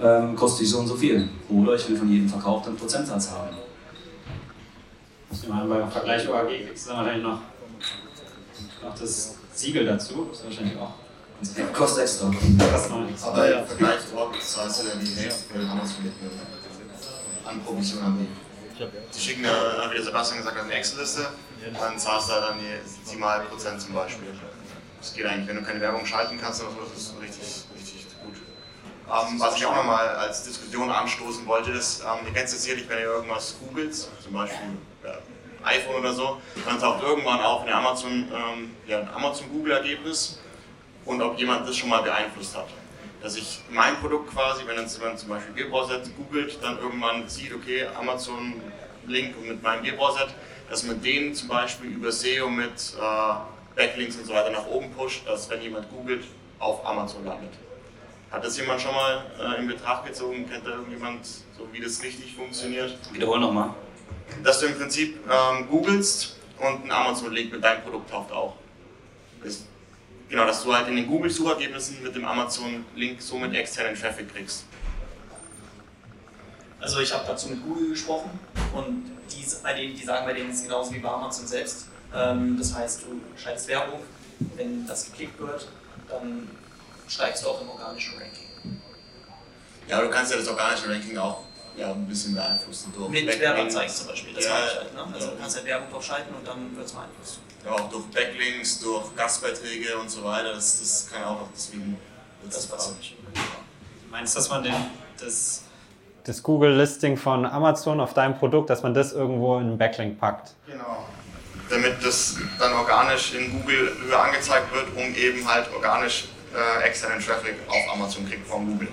[0.00, 1.28] ähm, kostet dich so und so viel.
[1.48, 3.56] Oder ich will von jedem verkauften Prozentsatz haben.
[5.32, 7.40] Ich nehme an, beim Vergleich OAG kriegst du dann wahrscheinlich noch,
[8.82, 10.26] noch das Siegel dazu.
[10.28, 10.99] Das ist wahrscheinlich auch.
[11.72, 12.26] Kostet extra.
[12.26, 13.24] Kostet nichts.
[13.24, 16.12] Aber im Vergleich zu Org zahlst du ja die Hälfte für Amazon mit
[17.46, 18.28] an Provision an die.
[19.14, 21.26] Die schicken ja, wie der Sebastian gesagt hat, eine Excel-Liste,
[21.78, 24.28] dann zahlst du halt dann die 7,5 Prozent zum Beispiel.
[24.98, 28.06] Das geht eigentlich, wenn du keine Werbung schalten kannst, oder so, das ist richtig, richtig
[28.24, 28.36] gut.
[29.06, 32.88] Ähm, was ich auch nochmal als Diskussion anstoßen wollte, ist, ähm, ihr kennt es sicherlich,
[32.88, 35.18] wenn ihr irgendwas googelt, zum Beispiel ja,
[35.64, 40.38] iPhone oder so, dann taucht irgendwann auch ein Amazon, ähm, ja, Amazon Google-Ergebnis
[41.04, 42.68] und ob jemand das schon mal beeinflusst hat.
[43.22, 47.54] Dass ich mein Produkt quasi, wenn jetzt jemand zum Beispiel Bierbrauset googelt, dann irgendwann sieht,
[47.54, 50.28] okay, Amazon-Link mit meinem Bierbrauset,
[50.70, 54.90] dass man den zum Beispiel über SEO mit äh, Backlinks und so weiter nach oben
[54.92, 56.24] pusht, dass wenn jemand googelt,
[56.58, 57.52] auf Amazon landet.
[58.30, 60.48] Hat das jemand schon mal äh, in Betracht gezogen?
[60.48, 62.96] Kennt da irgendjemand, so wie das richtig funktioniert?
[63.12, 63.70] Wiederhol nochmal.
[64.44, 68.54] Dass du im Prinzip ähm, googelst und ein Amazon-Link mit deinem Produkt taucht auch.
[69.42, 69.64] Das,
[70.30, 74.64] genau, dass du halt in den Google-Suchergebnissen mit dem Amazon-Link somit externen Traffic kriegst.
[76.80, 78.30] Also ich habe dazu mit Google gesprochen
[78.72, 81.88] und die, bei denen, die sagen bei denen ist es genauso wie bei Amazon selbst.
[82.14, 84.00] Ähm, das heißt, du schaltest Werbung,
[84.56, 85.68] wenn das geklickt wird,
[86.08, 86.48] dann
[87.06, 88.80] steigst du auch im organischen Ranking.
[89.88, 91.44] Ja, du kannst ja das organische Ranking auch
[91.80, 92.92] ja, ein bisschen beeinflussen.
[92.94, 93.40] Durch Mit Backlinks.
[93.40, 94.94] Werbeanzeigen zum Beispiel, das ja, meine ich halt.
[94.94, 95.14] Ne?
[95.14, 95.32] Also ja.
[95.32, 97.40] du kannst halt Werbung drauf schalten und dann wird es beeinflusst.
[97.64, 101.98] Ja, auch durch Backlinks, durch Gastbeiträge und so weiter, das, das kann auch noch deswegen
[102.42, 102.98] wird das passieren.
[104.10, 104.74] Meinst du, dass man den,
[105.20, 105.62] das
[106.24, 110.52] Das Google-Listing von Amazon auf deinem Produkt, dass man das irgendwo in einen Backlink packt.
[110.66, 111.06] Genau.
[111.68, 117.20] Damit das dann organisch in Google höher angezeigt wird, um eben halt organisch äh, externen
[117.20, 118.88] Traffic auf Amazon kriegt von Google.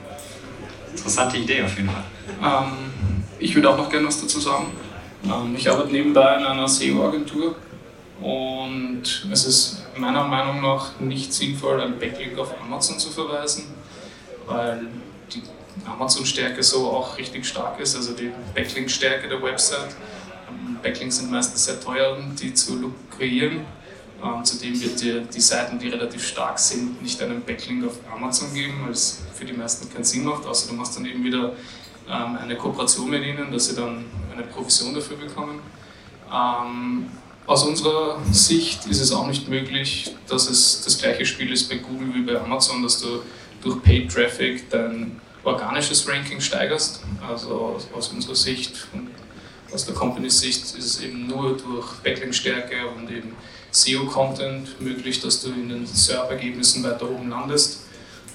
[0.97, 2.03] Interessante Idee auf jeden Fall.
[2.41, 2.71] Ähm,
[3.39, 4.67] ich würde auch noch gerne was dazu sagen.
[5.23, 7.55] Ähm, ich arbeite nebenbei in einer SEO-Agentur
[8.21, 13.65] und es ist meiner Meinung nach nicht sinnvoll, einen Backlink auf Amazon zu verweisen,
[14.47, 14.87] weil
[15.33, 15.43] die
[15.85, 19.95] Amazon-Stärke so auch richtig stark ist, also die Backlink-Stärke der Website.
[20.49, 23.61] Ähm, Backlinks sind meistens sehr teuer, die zu lukrieren.
[24.27, 28.53] Ähm, zudem wird dir die Seiten, die relativ stark sind, nicht einen Backlink auf Amazon
[28.53, 31.53] geben, weil es für die meisten keinen Sinn macht, außer du machst dann eben wieder
[32.09, 35.61] ähm, eine Kooperation mit ihnen, dass sie dann eine Provision dafür bekommen.
[36.33, 37.09] Ähm,
[37.45, 41.77] aus unserer Sicht ist es auch nicht möglich, dass es das gleiche Spiel ist bei
[41.77, 43.21] Google wie bei Amazon, dass du
[43.61, 47.01] durch Paid Traffic dein organisches Ranking steigerst.
[47.25, 49.09] Also aus, aus unserer Sicht und
[49.73, 53.33] aus der Company-Sicht ist es eben nur durch Backlink-Stärke und eben
[53.77, 57.81] SEO-Content möglich, dass du in den SERP-Ergebnissen weiter oben landest.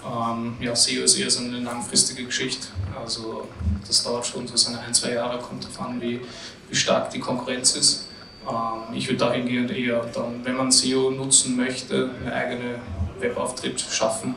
[0.04, 2.68] Ähm, ja, SEO ist eher so eine langfristige Geschichte.
[2.98, 3.48] Also
[3.86, 6.20] das dauert schon so seine ein, zwei Jahre, kommt darauf an, wie,
[6.68, 8.06] wie stark die Konkurrenz ist.
[8.48, 12.80] Ähm, ich würde dahingehend eher dann, wenn man SEO nutzen möchte, eine eigene
[13.18, 14.36] Webauftritt schaffen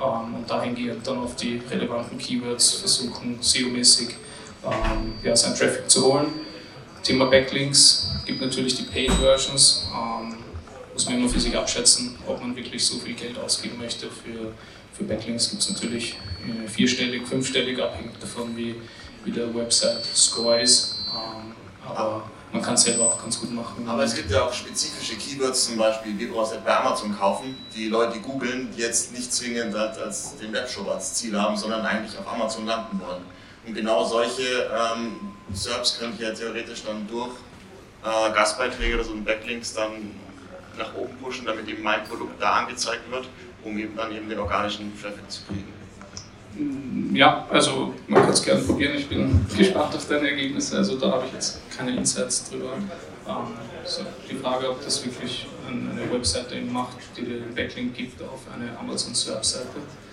[0.00, 4.10] ähm, und dahingehend dann auf die relevanten Keywords versuchen, SEO-mäßig
[4.64, 6.26] ähm, ja, seinen Traffic zu holen.
[7.02, 9.86] Thema Backlinks gibt natürlich die Paid Versions.
[9.92, 10.33] Ähm,
[10.94, 14.06] muss man immer für sich abschätzen, ob man wirklich so viel Geld ausgeben möchte.
[14.06, 14.54] Für,
[14.92, 18.76] für Backlinks gibt es natürlich äh, vierstellig, fünfstellig, abhängig davon, wie,
[19.24, 21.00] wie der Website-Score ist.
[21.12, 21.52] Ähm,
[21.84, 23.86] aber man kann es selber auch ganz gut machen.
[23.88, 27.56] Aber es gibt ja auch spezifische Keywords, zum Beispiel, die brauchst du bei Amazon kaufen,
[27.74, 32.16] die Leute, googeln, die jetzt nicht zwingend als den Webshop als Ziel haben, sondern eigentlich
[32.16, 33.24] auf Amazon landen wollen.
[33.66, 37.32] Und genau solche ähm, SERPs könnte ich ja theoretisch dann durch
[38.04, 40.12] äh, Gastbeiträge oder so und Backlinks dann
[40.78, 43.28] nach oben pushen, damit eben mein Produkt da angezeigt wird,
[43.64, 45.72] um eben dann eben den organischen Traffic zu kriegen.
[47.12, 48.94] Ja, also man kann es gerne probieren.
[48.94, 50.76] Ich bin gespannt auf deine Ergebnisse.
[50.76, 52.74] Also da habe ich jetzt keine Insights drüber.
[53.26, 53.34] Ähm,
[53.84, 58.40] so die Frage, ob das wirklich eine Webseite macht, die dir den Backlink gibt auf
[58.54, 59.66] eine Amazon Search-Seite.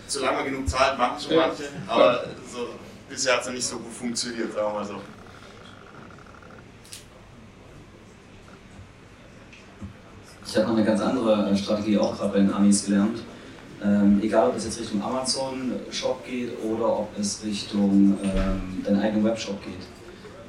[0.08, 1.47] Solange man genug zahlt, machen schon Ja.
[1.47, 2.69] manche, aber so,
[3.08, 4.95] bisher hat es ja nicht so gut funktioniert, sagen wir mal so.
[10.51, 13.21] Ich habe noch eine ganz andere äh, Strategie auch gerade bei den Amis gelernt.
[13.81, 19.23] Ähm, egal, ob es jetzt Richtung Amazon-Shop geht oder ob es Richtung ähm, deinen eigenen
[19.23, 19.79] Webshop geht.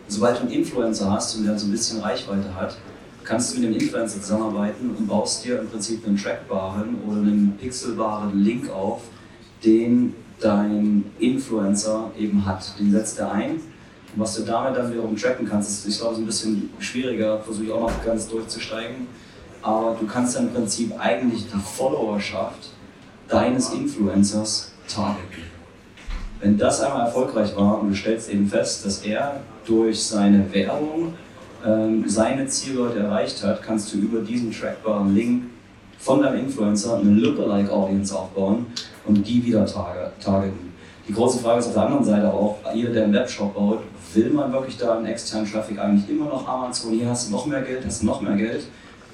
[0.08, 2.76] Sobald du einen Influencer hast und der so ein bisschen Reichweite hat,
[3.22, 7.56] kannst du mit dem Influencer zusammenarbeiten und baust dir im Prinzip einen trackbaren oder einen
[7.60, 9.02] pixelbaren Link auf,
[9.64, 12.76] den dein Influencer eben hat.
[12.76, 13.52] Den setzt er ein.
[13.52, 13.60] Und
[14.16, 17.66] was du damit dann wiederum tracken kannst, ist, ich glaube, so ein bisschen schwieriger, versuche
[17.66, 19.06] ich auch noch ganz durchzusteigen.
[19.62, 22.70] Aber du kannst im Prinzip eigentlich die Followerschaft
[23.28, 25.44] deines Influencers targeten.
[26.40, 31.14] Wenn das einmal erfolgreich war und du stellst eben fest, dass er durch seine Werbung
[31.64, 35.44] ähm, seine Zielleute erreicht hat, kannst du über diesen trackbaren Link
[35.98, 38.66] von deinem Influencer eine Lookalike-Audience aufbauen
[39.06, 40.72] und die wieder targeten.
[41.06, 43.80] Die große Frage ist auf der anderen Seite auch, jeder, der einen Webshop baut,
[44.14, 47.46] will man wirklich da einen externen Traffic eigentlich immer noch Amazon, hier hast du noch
[47.46, 48.64] mehr Geld, hast du noch mehr Geld,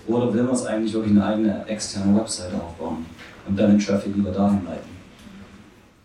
[0.08, 3.06] oder will man es eigentlich wirklich eine eigene externe Webseite aufbauen
[3.46, 4.98] und dann den Traffic lieber dahin leiten?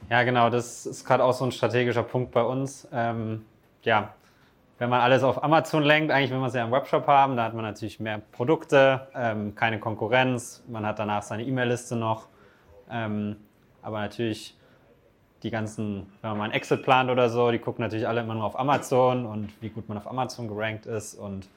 [0.10, 2.88] Ja, genau, das ist gerade auch so ein strategischer Punkt bei uns.
[2.94, 3.46] Ähm,
[3.84, 4.14] ja,
[4.78, 7.46] wenn man alles auf Amazon lenkt, eigentlich will man es ja im Webshop haben, da
[7.46, 12.28] hat man natürlich mehr Produkte, ähm, keine Konkurrenz, man hat danach seine E-Mail-Liste noch.
[12.92, 13.38] Ähm,
[13.82, 14.58] aber natürlich
[15.44, 18.34] die ganzen, wenn man mal einen Exit plant oder so, die gucken natürlich alle immer
[18.34, 21.16] nur auf Amazon und wie gut man auf Amazon gerankt ist.
[21.16, 21.48] Und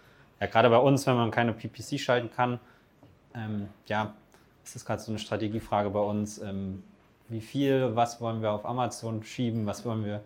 [0.41, 2.61] ja, gerade bei uns, wenn man keine PPC schalten kann,
[3.35, 4.15] ähm, ja,
[4.65, 6.39] ist das gerade so eine Strategiefrage bei uns.
[6.39, 6.83] Ähm,
[7.29, 10.23] wie viel, was wollen wir auf Amazon schieben, was wollen wir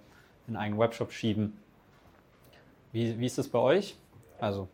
[0.48, 1.56] in einen Webshop schieben?
[2.92, 3.96] Wie, wie ist das bei euch?
[4.40, 4.68] Also,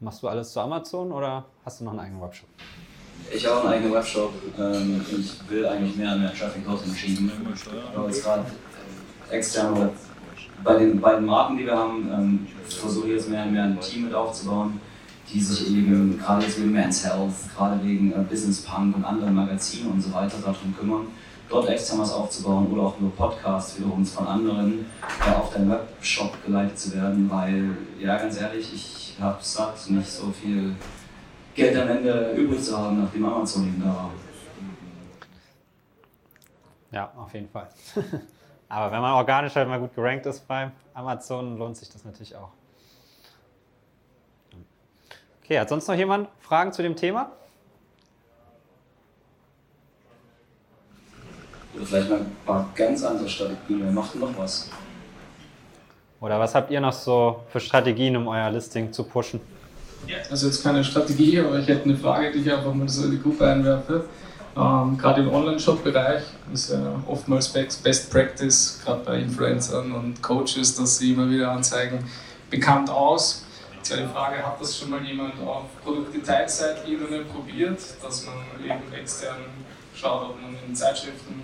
[0.00, 2.48] machst du alles zu Amazon oder hast du noch einen eigenen Webshop?
[3.30, 4.32] Ich habe einen eigenen Webshop.
[4.58, 7.30] Ähm, ich will eigentlich mehr und mehr Traffic dorthin schieben.
[7.94, 8.44] Aber jetzt gerade
[9.30, 9.90] extern
[10.64, 13.80] bei den beiden Marken, die wir haben, ähm, versuche ich jetzt mehr und mehr ein
[13.80, 14.80] Team mit aufzubauen,
[15.32, 19.34] die sich eben gerade jetzt wegen Men's Health, gerade wegen äh, Business Punk und anderen
[19.34, 21.06] Magazinen und so weiter darum kümmern
[21.48, 24.86] dort extern was aufzubauen oder auch nur Podcasts wiederum von anderen
[25.26, 30.10] äh, auf deinen Webshop geleitet zu werden, weil, ja, ganz ehrlich, ich habe satt, nicht
[30.10, 30.74] so viel
[31.54, 34.10] Geld am Ende übrig zu haben, nachdem Amazon eben da war.
[36.90, 37.68] Ja, auf jeden Fall.
[38.68, 42.36] Aber wenn man organisch halt mal gut gerankt ist bei Amazon, lohnt sich das natürlich
[42.36, 42.50] auch.
[45.42, 47.32] Okay, hat sonst noch jemand Fragen zu dem Thema?
[51.74, 53.80] Oder vielleicht mal ein paar ganz andere Strategien.
[53.84, 54.70] Wer macht noch was?
[56.20, 59.40] Oder was habt ihr noch so für Strategien, um euer Listing zu pushen?
[60.30, 63.12] Also jetzt keine Strategie, aber ich hätte eine Frage, die ich einfach mal so in
[63.12, 64.04] die Gruppe einwerfe.
[64.56, 70.98] Ähm, gerade im Online-Shop-Bereich ist ja oftmals Best Practice, gerade bei Influencern und Coaches, dass
[70.98, 72.08] sie immer wieder anzeigen,
[72.50, 73.44] bekannt aus.
[73.84, 79.38] Die Frage, hat das schon mal jemand auf Produktdetailseite-Ebene probiert, dass man eben extern
[79.94, 81.42] schaut, ob man in Zeitschriften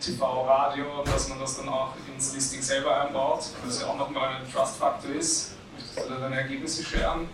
[0.00, 4.36] TV, Radio, dass man das dann auch ins Listing selber einbaut, was ja auch nochmal
[4.36, 5.52] ein Trust-Faktor ist.
[5.74, 7.28] Möchtest du da deine Ergebnisse scheren?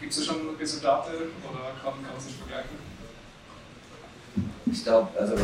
[0.00, 1.10] Gibt es da schon Resultate
[1.48, 2.87] oder kann, kann man es nicht vergleichen?
[4.72, 5.34] Ich glaube, also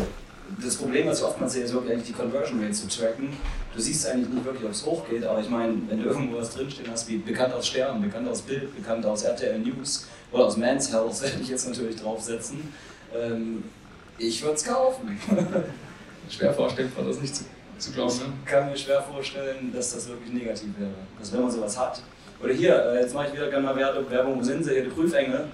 [0.63, 3.31] das Problem, was ich oftmals sehe, ist wirklich eigentlich die Conversion Rate zu tracken.
[3.75, 6.55] Du siehst eigentlich nicht wirklich, ob es hochgeht, aber ich meine, wenn du irgendwo was
[6.55, 10.57] drinstehen hast, wie bekannt aus Sternen, bekannt aus Bild, bekannt aus RTL News oder aus
[10.57, 12.73] Man's Health, werde ich jetzt natürlich draufsetzen.
[13.15, 13.65] Ähm,
[14.19, 15.19] ich würde es kaufen.
[16.31, 17.45] schwer vorstellbar, das nicht zu,
[17.79, 18.17] zu glauben.
[18.17, 18.25] Ne?
[18.45, 20.91] Ich kann mir schwer vorstellen, dass das wirklich negativ wäre.
[21.19, 22.01] Dass wenn man sowas hat.
[22.43, 24.91] Oder hier, äh, jetzt mache ich wieder gerne mal Werbung, wo sind sie hier, die
[24.91, 25.47] Prüfengel.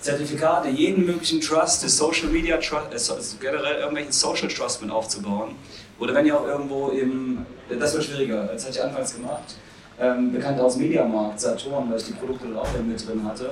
[0.00, 5.56] Zertifikate, jeden möglichen Trust, Social Media Trust, äh, generell irgendwelchen Social Trust mit aufzubauen.
[5.98, 9.56] Oder wenn ihr auch irgendwo im, das wird schwieriger, das hatte ich anfangs gemacht,
[10.00, 13.50] ähm, bekannt aus Mediamarkt, Saturn, weil ich die Produkte dort auch mit drin hatte.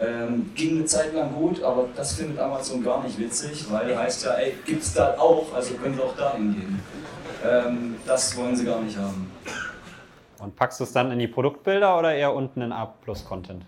[0.00, 4.24] Ähm, ging eine Zeit lang gut, aber das findet Amazon gar nicht witzig, weil heißt
[4.24, 6.80] ja, ey, gibt's da auch, also können sie auch dahin gehen.
[7.44, 9.30] Ähm, das wollen sie gar nicht haben.
[10.40, 13.64] Und packst du es dann in die Produktbilder oder eher unten in A-Plus-Content?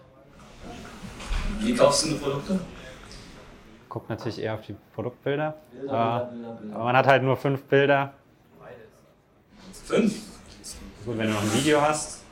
[1.61, 2.61] Wie kaufst du die Produkte?
[3.89, 5.55] Guckt natürlich eher auf die Produktbilder.
[5.73, 8.13] Bilder, aber, Bilder, Bilder, aber man hat halt nur fünf Bilder.
[9.85, 10.15] Fünf?
[11.05, 12.23] Gut, wenn du noch ein Video hast,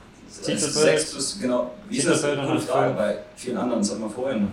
[0.41, 0.73] Titelbild.
[0.73, 1.71] Sechs plus, genau.
[1.87, 4.51] Wie ist das eine Frage bei vielen anderen, das hat man vorhin.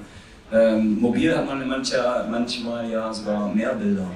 [0.53, 4.07] Ähm, mobil hat man mancher, manchmal ja sogar mehr Bilder.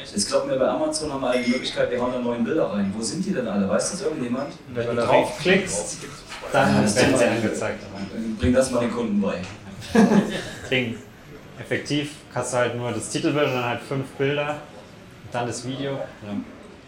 [0.00, 2.70] Jetzt glaubt mir, bei Amazon haben wir alle die Möglichkeit, wir hauen da neuen Bilder
[2.72, 2.94] rein.
[2.96, 3.68] Wo sind die denn alle?
[3.68, 4.52] Weiß das irgendjemand?
[4.72, 5.98] Wenn du draufklickst,
[6.52, 7.82] dann werden sie angezeigt.
[8.38, 9.42] Bring das mal den Kunden bei.
[10.68, 10.98] Klingt
[11.60, 14.50] effektiv, hast du halt nur das Titelbild und dann halt fünf Bilder
[15.24, 15.92] und dann das Video.
[15.92, 16.36] Ja.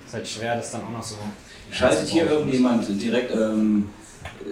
[0.07, 1.17] Ist halt schwer, das dann auch noch so.
[1.71, 3.91] Schaltet hier irgendjemand direkt ähm,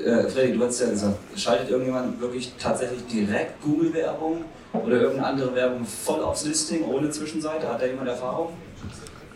[0.04, 5.54] äh, Freddy, du hast ja gesagt, schaltet irgendjemand wirklich tatsächlich direkt Google-Werbung oder irgendeine andere
[5.54, 7.68] Werbung voll aufs Listing ohne Zwischenseite?
[7.68, 8.52] Hat da jemand Erfahrung?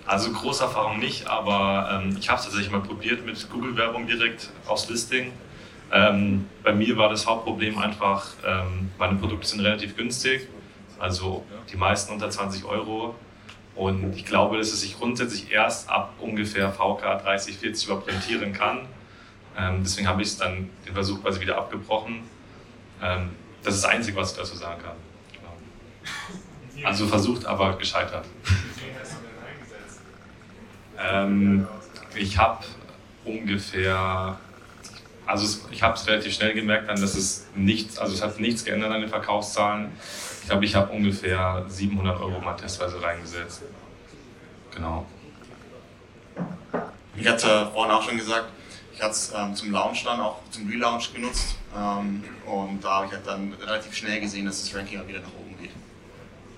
[0.07, 4.51] Also große Erfahrung nicht, aber ähm, ich habe es tatsächlich mal probiert mit Google-Werbung direkt
[4.67, 5.33] aufs Listing.
[5.93, 10.49] Ähm, bei mir war das Hauptproblem einfach, ähm, meine Produkte sind relativ günstig,
[10.99, 13.15] also die meisten unter 20 Euro.
[13.75, 18.53] Und ich glaube, dass es sich grundsätzlich erst ab ungefähr VK 30, 40 überhaupt rentieren
[18.53, 18.87] kann.
[19.57, 22.23] Ähm, deswegen habe ich dann den Versuch quasi wieder abgebrochen.
[23.03, 23.31] Ähm,
[23.63, 24.97] das ist das Einzige, was ich dazu sagen kann.
[26.75, 26.87] Genau.
[26.87, 28.27] Also versucht, aber gescheitert.
[30.99, 31.67] ähm,
[32.15, 32.65] ich habe
[33.25, 34.39] ungefähr,
[35.27, 38.41] also es, ich habe es relativ schnell gemerkt, dann, dass es nichts, also es hat
[38.41, 39.93] nichts geändert an den Verkaufszahlen.
[40.43, 43.63] Ich glaube, ich habe ungefähr 700 Euro mal testweise reingesetzt.
[44.75, 45.07] Genau.
[47.15, 48.47] Ich hatte vorhin auch schon gesagt,
[48.95, 53.07] ich hatte es ähm, zum Launch dann auch zum Relaunch genutzt ähm, und da habe
[53.07, 55.73] ich halt dann relativ schnell gesehen, dass das Ranking halt wieder nach oben geht.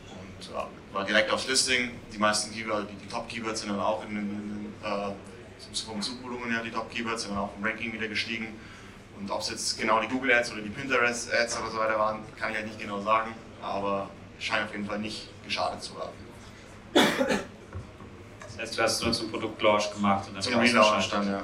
[0.09, 1.91] Und ja, war direkt aufs Listing.
[2.13, 5.11] Die meisten Keywords, die, die Top-Keywords sind dann auch in den äh,
[5.83, 8.49] vom Suchvolumen her die Top-Keywords sind dann auch im Ranking wieder gestiegen.
[9.19, 11.99] Und ob es jetzt genau die Google Ads oder die Pinterest Ads oder so weiter
[11.99, 13.33] waren, kann ich halt nicht genau sagen,
[13.63, 16.13] aber scheint auf jeden Fall nicht geschadet zu haben.
[16.95, 21.43] Das heißt, du hast es nur zum Produktlaunch gemacht und dann Zum Relaunch dann, ja.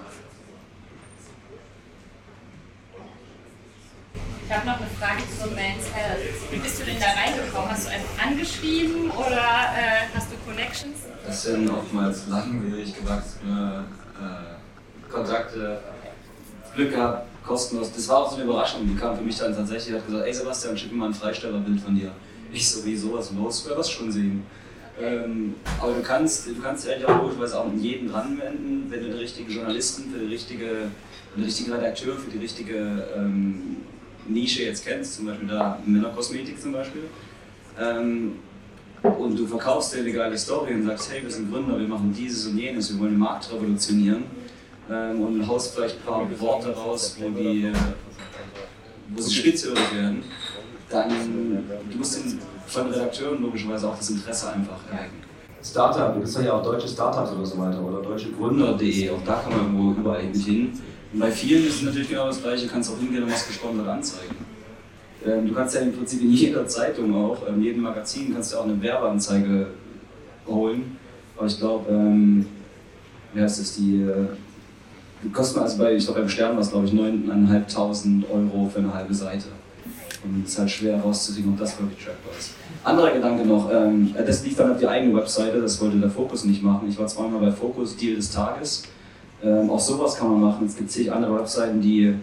[4.51, 6.51] Ich habe noch eine Frage zu Man's Health.
[6.51, 7.71] Wie bist du denn da reingekommen?
[7.71, 9.39] Hast du einfach angeschrieben oder
[9.77, 10.99] äh, hast du Connections?
[11.25, 13.85] Das sind oftmals langwierig gewachsene
[14.21, 15.79] äh, Kontakte.
[16.75, 17.93] Glück gehabt, kostenlos.
[17.93, 18.87] Das war auch so eine Überraschung.
[18.87, 19.95] Die kam für mich dann tatsächlich.
[19.95, 22.13] hat gesagt: Ey Sebastian, schick mir mal ein Freistellerbild von dir.
[22.53, 23.65] Ich so, wie sowas los?
[23.67, 24.45] Wer was schon sehen?
[25.01, 29.09] Ähm, aber du kannst, du kannst ja auch logischerweise auch mit jedem ranwenden, wenn du
[29.09, 30.67] den richtigen Journalisten für die richtige,
[31.37, 33.79] den richtigen Redakteur für die richtige ähm,
[34.29, 37.05] Nische jetzt kennst, zum Beispiel da Männerkosmetik zum Beispiel.
[37.81, 38.33] Ähm,
[39.03, 42.13] und du verkaufst dir eine geile Story und sagst, hey, wir sind Gründer, wir machen
[42.17, 44.25] dieses und jenes, wir wollen den Markt revolutionieren
[44.91, 47.73] ähm, und haust vielleicht ein paar Worte raus, wo, die, äh,
[49.09, 50.23] wo sie spitzhörig werden,
[50.91, 51.09] dann
[51.91, 55.23] du musst den, von Redakteuren logischerweise auch das Interesse einfach erwecken.
[55.63, 59.53] Startup, du bist ja auch deutsche Startups oder so weiter oder deutschegründer.de, auch da kann
[59.53, 60.73] man irgendwo überall hin.
[61.13, 63.47] Und bei vielen ist es natürlich genau das gleiche, du kannst auch hingehen und was
[63.47, 64.37] gesponsert anzeigen.
[65.27, 68.59] Ähm, du kannst ja im Prinzip in jeder Zeitung auch, in jedem Magazin kannst du
[68.59, 69.69] auch eine Werbeanzeige
[70.47, 70.97] holen.
[71.37, 72.47] Aber ich glaube, ähm,
[73.33, 76.87] wie heißt das, die, äh, kostet also bei, ich glaube beim Stern war es glaube
[76.87, 79.47] ich 9.500 Euro für eine halbe Seite.
[80.23, 82.53] Und es ist halt schwer herauszusehen, ob das wirklich trackbar ist.
[82.85, 86.45] Anderer Gedanke noch, ähm, das lief dann auf die eigene Webseite, das wollte der Fokus
[86.45, 86.89] nicht machen.
[86.89, 88.83] Ich war zweimal bei Fokus, Deal des Tages.
[89.43, 90.67] Ähm, auch sowas kann man machen.
[90.67, 92.15] Es gibt zig andere Webseiten, die,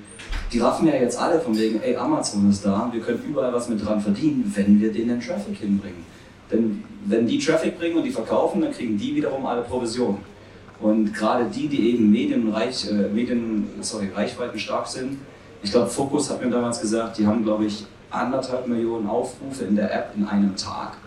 [0.51, 3.69] die raffen ja jetzt alle von wegen, ey, Amazon ist da, wir können überall was
[3.69, 6.05] mit dran verdienen, wenn wir denen den Traffic hinbringen.
[6.51, 10.17] Denn wenn die Traffic bringen und die verkaufen, dann kriegen die wiederum alle Provision.
[10.79, 15.17] Und gerade die, die eben medienreich, äh, Medien, sorry, Reichweiten stark sind,
[15.63, 19.75] ich glaube, Focus hat mir damals gesagt, die haben, glaube ich, anderthalb Millionen Aufrufe in
[19.75, 20.97] der App in einem Tag.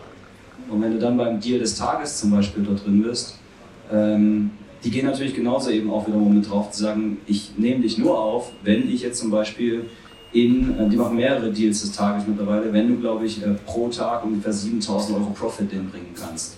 [0.69, 3.39] Und wenn du dann beim Deal des Tages zum Beispiel dort drin bist,
[3.93, 4.51] ähm,
[4.85, 8.19] die gehen natürlich genauso eben auch wiederum mit drauf zu sagen, ich nehme dich nur
[8.19, 9.85] auf, wenn ich jetzt zum Beispiel
[10.33, 13.89] in, äh, die machen mehrere Deals des Tages mittlerweile, wenn du, glaube ich, äh, pro
[13.89, 16.57] Tag ungefähr 7000 Euro Profit denen bringen kannst.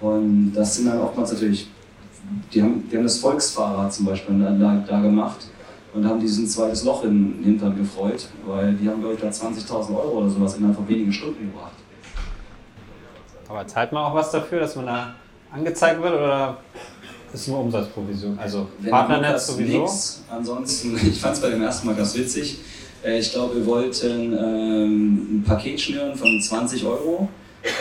[0.00, 1.68] Und das sind dann oftmals natürlich,
[2.52, 5.46] die haben, die haben das Volksfahrrad zum Beispiel da, da gemacht
[5.94, 9.28] und haben diesen zweites Loch in den Hintern gefreut, weil die haben, glaube ich, da
[9.28, 11.72] 20.000 Euro oder sowas innerhalb von wenigen Stunden gebracht.
[13.48, 15.14] Aber zahlt man auch was dafür, dass man da
[15.52, 16.58] angezeigt wird oder
[17.36, 18.38] ist nur Umsatzprovision?
[18.38, 19.82] Also Wenn Partnernetz sowieso?
[19.82, 20.22] Nix.
[20.30, 22.58] Ansonsten, ich fand es bei dem ersten Mal ganz witzig.
[23.04, 27.28] Äh, Ich glaube, wir wollten ähm, ein Paket schnüren von 20 Euro.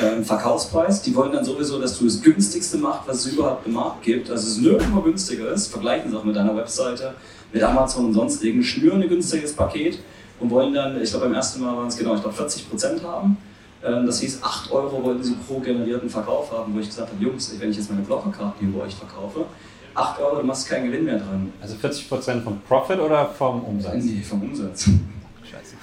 [0.04, 1.02] Ähm, Verkaufspreis.
[1.04, 4.30] Die wollen dann sowieso, dass du das günstigste machst, was es überhaupt im Markt gibt.
[4.32, 5.68] Also es nirgendwo günstiger ist.
[5.68, 7.14] Vergleichen sie auch mit deiner Webseite,
[7.54, 8.64] mit Amazon und sonstigen.
[8.64, 10.00] Schnüren ein günstiges Paket
[10.40, 13.04] und wollen dann, ich glaube beim ersten Mal waren es genau, ich glaube 40 Prozent
[13.04, 13.38] haben.
[13.86, 17.24] Ähm, Das hieß, 8 Euro wollten sie pro generierten Verkauf haben, wo ich gesagt habe,
[17.24, 19.46] Jungs, wenn ich jetzt meine Bloggerkarten hier bei euch verkaufe,
[19.94, 21.54] 8 Euro, du machst keinen Gewinn mehr dran.
[21.62, 24.04] Also 40% vom Profit oder vom Umsatz?
[24.04, 24.90] Nee, vom Umsatz.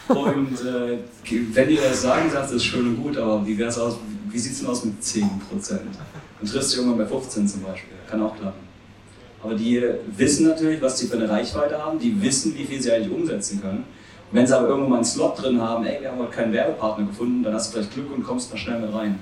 [0.08, 0.98] Und äh,
[1.54, 3.96] wenn die das sagen, sagst du, das ist schön und gut, aber wie, wär's aus,
[4.28, 5.22] wie sieht es denn aus mit 10%?
[5.70, 7.96] Dann triffst du irgendwann bei 15 zum Beispiel.
[8.10, 8.60] Kann auch klappen.
[9.42, 9.82] Aber die
[10.16, 13.60] wissen natürlich, was sie für eine Reichweite haben, die wissen, wie viel sie eigentlich umsetzen
[13.62, 13.84] können.
[14.32, 17.06] Wenn sie aber irgendwann mal einen Slot drin haben, ey, wir haben heute keinen Werbepartner
[17.06, 19.18] gefunden, dann hast du vielleicht Glück und kommst da schnell mit rein.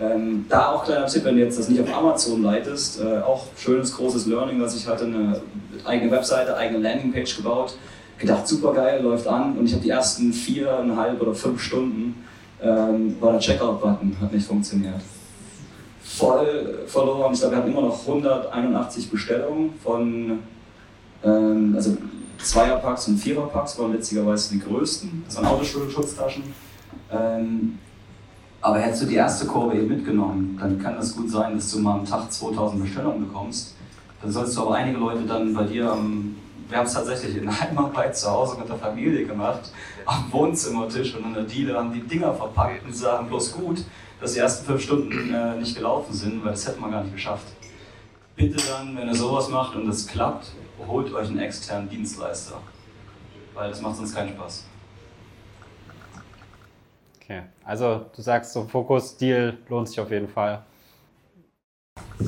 [0.00, 3.46] Ähm, da auch kleiner Tipp, wenn du jetzt das nicht auf Amazon leitest, äh, auch
[3.56, 5.40] schönes großes Learning, was ich hatte, eine
[5.84, 7.76] eigene Webseite, eigene Landingpage gebaut,
[8.16, 12.24] gedacht, super geil, läuft an und ich habe die ersten viereinhalb oder fünf Stunden
[12.62, 15.00] ähm, war der Checkout-Button, hat nicht funktioniert.
[16.04, 20.38] Voll verloren, ich glaube, wir hatten immer noch 181 Bestellungen von,
[21.24, 21.96] ähm, also
[22.42, 26.44] Zweierpacks und Viererpacks waren witzigerweise die größten, das waren Autoschutztaschen.
[27.10, 27.78] Ähm,
[28.60, 31.78] aber hättest du die erste Kurve eben mitgenommen, dann kann es gut sein, dass du
[31.78, 33.74] mal am Tag 2000 Bestellungen bekommst.
[34.20, 36.36] Dann sollst du aber einige Leute dann bei dir am,
[36.68, 39.70] wir haben es tatsächlich in Heimarbeit zu Hause mit der Familie gemacht,
[40.06, 43.84] am Wohnzimmertisch und an der Diele haben die Dinger verpackt und sagen bloß gut,
[44.20, 47.14] dass die ersten fünf Stunden äh, nicht gelaufen sind, weil das hätte man gar nicht
[47.14, 47.46] geschafft.
[48.34, 50.52] Bitte dann, wenn ihr sowas macht und es klappt,
[50.86, 52.60] holt euch einen externen Dienstleister,
[53.54, 54.64] weil das macht sonst keinen Spaß.
[57.20, 60.62] Okay, also du sagst so Fokus-Deal lohnt sich auf jeden Fall.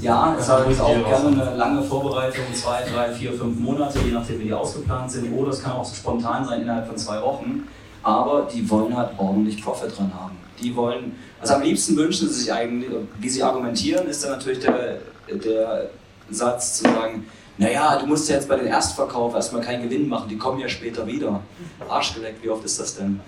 [0.00, 4.12] Ja, es hat übrigens auch gerne eine lange Vorbereitung, zwei, drei, vier, fünf Monate, je
[4.12, 5.32] nachdem wie die ausgeplant sind.
[5.32, 7.66] Oder es kann auch so spontan sein innerhalb von zwei Wochen.
[8.02, 10.36] Aber die wollen halt ordentlich Profit dran haben.
[10.60, 14.60] Die wollen, also am liebsten wünschen sie sich eigentlich, wie sie argumentieren, ist dann natürlich
[14.60, 14.98] der,
[15.28, 15.90] der
[16.30, 17.26] Satz zu sagen,
[17.60, 20.68] naja, du musst ja jetzt bei den Erstverkauf erstmal keinen Gewinn machen, die kommen ja
[20.68, 21.42] später wieder.
[21.90, 23.20] Arschgeleckt, wie oft ist das denn?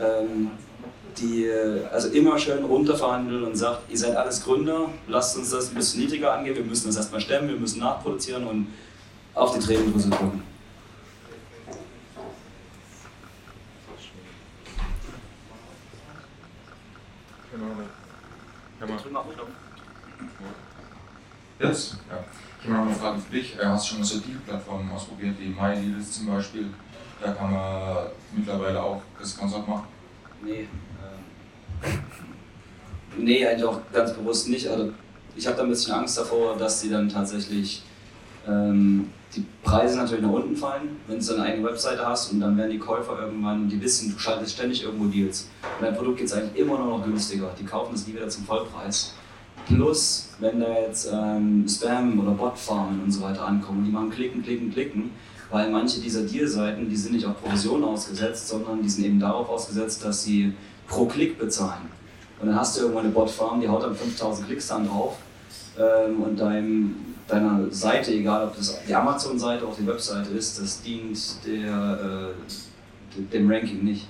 [0.00, 0.52] Ähm,
[1.18, 1.48] die
[1.92, 6.00] also immer schön runterverhandeln und sagt, ihr seid alles Gründer, lasst uns das ein bisschen
[6.00, 8.68] niedriger angehen, wir müssen das erstmal stemmen, wir müssen nachproduzieren und
[9.34, 10.42] auf die Tränendrüse drücken.
[21.60, 21.98] Jetzt?
[22.10, 22.24] Ja.
[22.64, 23.58] Ich habe noch eine Frage für dich.
[23.58, 26.66] Äh, hast du schon so Deal-Plattformen ausprobiert, wie MyDeals zum Beispiel?
[27.20, 29.84] Da kann man mittlerweile auch das Konsort machen.
[30.42, 30.66] Nee.
[33.18, 34.66] Nee, eigentlich auch ganz bewusst nicht.
[34.66, 34.92] Also
[35.36, 37.82] ich habe da ein bisschen Angst davor, dass sie dann tatsächlich
[38.48, 42.56] ähm, die Preise natürlich nach unten fallen, wenn du eine eigene Webseite hast und dann
[42.56, 45.50] werden die Käufer irgendwann, die wissen, du schaltest ständig irgendwo Deals.
[45.78, 47.50] Und dein Produkt geht es eigentlich immer nur noch günstiger.
[47.60, 49.12] Die kaufen es nie wieder zum Vollpreis.
[49.66, 54.42] Plus, wenn da jetzt ähm, Spam oder Botfarmen und so weiter ankommen, die machen klicken,
[54.42, 55.10] klicken, klicken,
[55.50, 59.48] weil manche dieser Deal-Seiten, die sind nicht auf Provision ausgesetzt, sondern die sind eben darauf
[59.48, 60.52] ausgesetzt, dass sie
[60.86, 61.88] pro Klick bezahlen.
[62.40, 65.16] Und dann hast du irgendwann eine Botfarm, die haut dann 5000 Klicks dann drauf
[65.78, 66.96] ähm, und deinem,
[67.26, 73.22] deiner Seite, egal ob das die Amazon-Seite oder die Webseite ist, das dient der, äh,
[73.32, 74.08] dem Ranking nicht.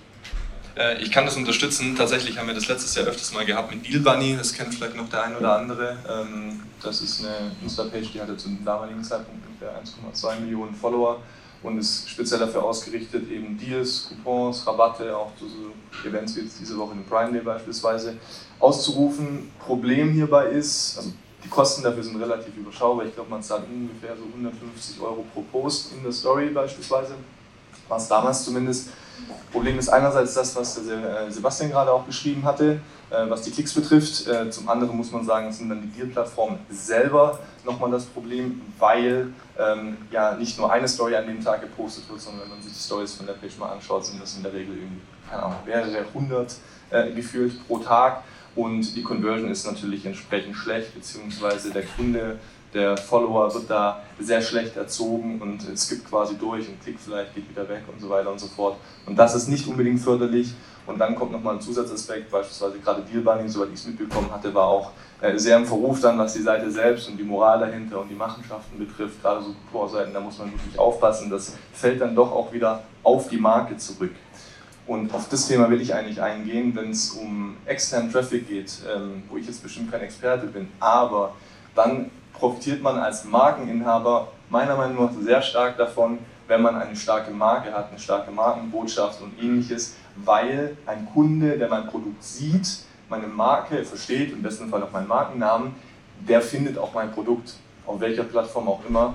[0.77, 1.95] Äh, ich kann das unterstützen.
[1.97, 4.37] Tatsächlich haben wir das letztes Jahr öfters mal gehabt mit Deal Bunny.
[4.37, 5.97] Das kennt vielleicht noch der ein oder andere.
[6.09, 11.21] Ähm, das ist eine Insta-Page, die hatte zum damaligen Zeitpunkt ungefähr 1,2 Millionen Follower
[11.63, 16.61] und ist speziell dafür ausgerichtet, eben Deals, Coupons, Rabatte, auch zu so Events wie jetzt
[16.61, 18.17] diese Woche im Prime Day beispielsweise,
[18.61, 19.51] auszurufen.
[19.59, 21.13] Problem hierbei ist, also
[21.43, 23.07] die Kosten dafür sind relativ überschaubar.
[23.07, 27.15] Ich glaube, man zahlt ungefähr so 150 Euro pro Post in der Story beispielsweise.
[27.89, 28.91] War es damals zumindest.
[29.53, 33.73] Problem ist einerseits das, was äh, Sebastian gerade auch beschrieben hatte, äh, was die Klicks
[33.73, 34.27] betrifft.
[34.27, 39.29] Äh, zum anderen muss man sagen, sind dann die Deal-Plattformen selber nochmal das Problem, weil
[39.59, 42.73] ähm, ja nicht nur eine Story an dem Tag gepostet wird, sondern wenn man sich
[42.73, 45.01] die Stories von der Page mal anschaut, sind das in der Regel irgendwie,
[45.31, 46.55] keine Ahnung, mehrere hundert
[46.91, 48.25] äh, gefühlt pro Tag.
[48.57, 52.39] Und die Conversion ist natürlich entsprechend schlecht, beziehungsweise der Kunde
[52.75, 57.35] der Follower wird da sehr schlecht erzogen und es gibt quasi durch, ein Klick vielleicht
[57.35, 58.77] geht wieder weg und so weiter und so fort.
[59.07, 60.53] Und das ist nicht unbedingt förderlich.
[60.87, 64.67] Und dann kommt nochmal ein Zusatzaspekt, beispielsweise gerade Dealbinding, soweit ich es mitbekommen hatte, war
[64.67, 64.91] auch
[65.23, 68.15] äh, sehr im Verruf dann, was die Seite selbst und die Moral dahinter und die
[68.15, 72.53] Machenschaften betrifft, gerade so Vorseiten, da muss man wirklich aufpassen, das fällt dann doch auch
[72.53, 74.13] wieder auf die Marke zurück.
[74.87, 79.23] Und auf das Thema will ich eigentlich eingehen, wenn es um externen Traffic geht, ähm,
[79.31, 81.35] wo ich jetzt bestimmt kein Experte bin, aber
[81.75, 87.31] dann profitiert man als Markeninhaber meiner Meinung nach sehr stark davon, wenn man eine starke
[87.31, 93.27] Marke hat, eine starke Markenbotschaft und ähnliches, weil ein Kunde, der mein Produkt sieht, meine
[93.27, 95.75] Marke versteht, im besten Fall auch meinen Markennamen,
[96.29, 97.55] der findet auch mein Produkt,
[97.87, 99.15] auf welcher Plattform auch immer.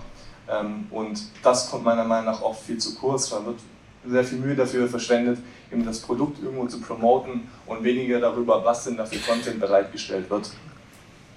[0.49, 3.32] Ähm, und das kommt meiner Meinung nach oft viel zu kurz.
[3.32, 3.59] Man wird
[4.07, 5.39] sehr viel Mühe dafür verschwendet,
[5.72, 10.49] eben das Produkt irgendwo zu promoten und weniger darüber, was denn dafür Content bereitgestellt wird.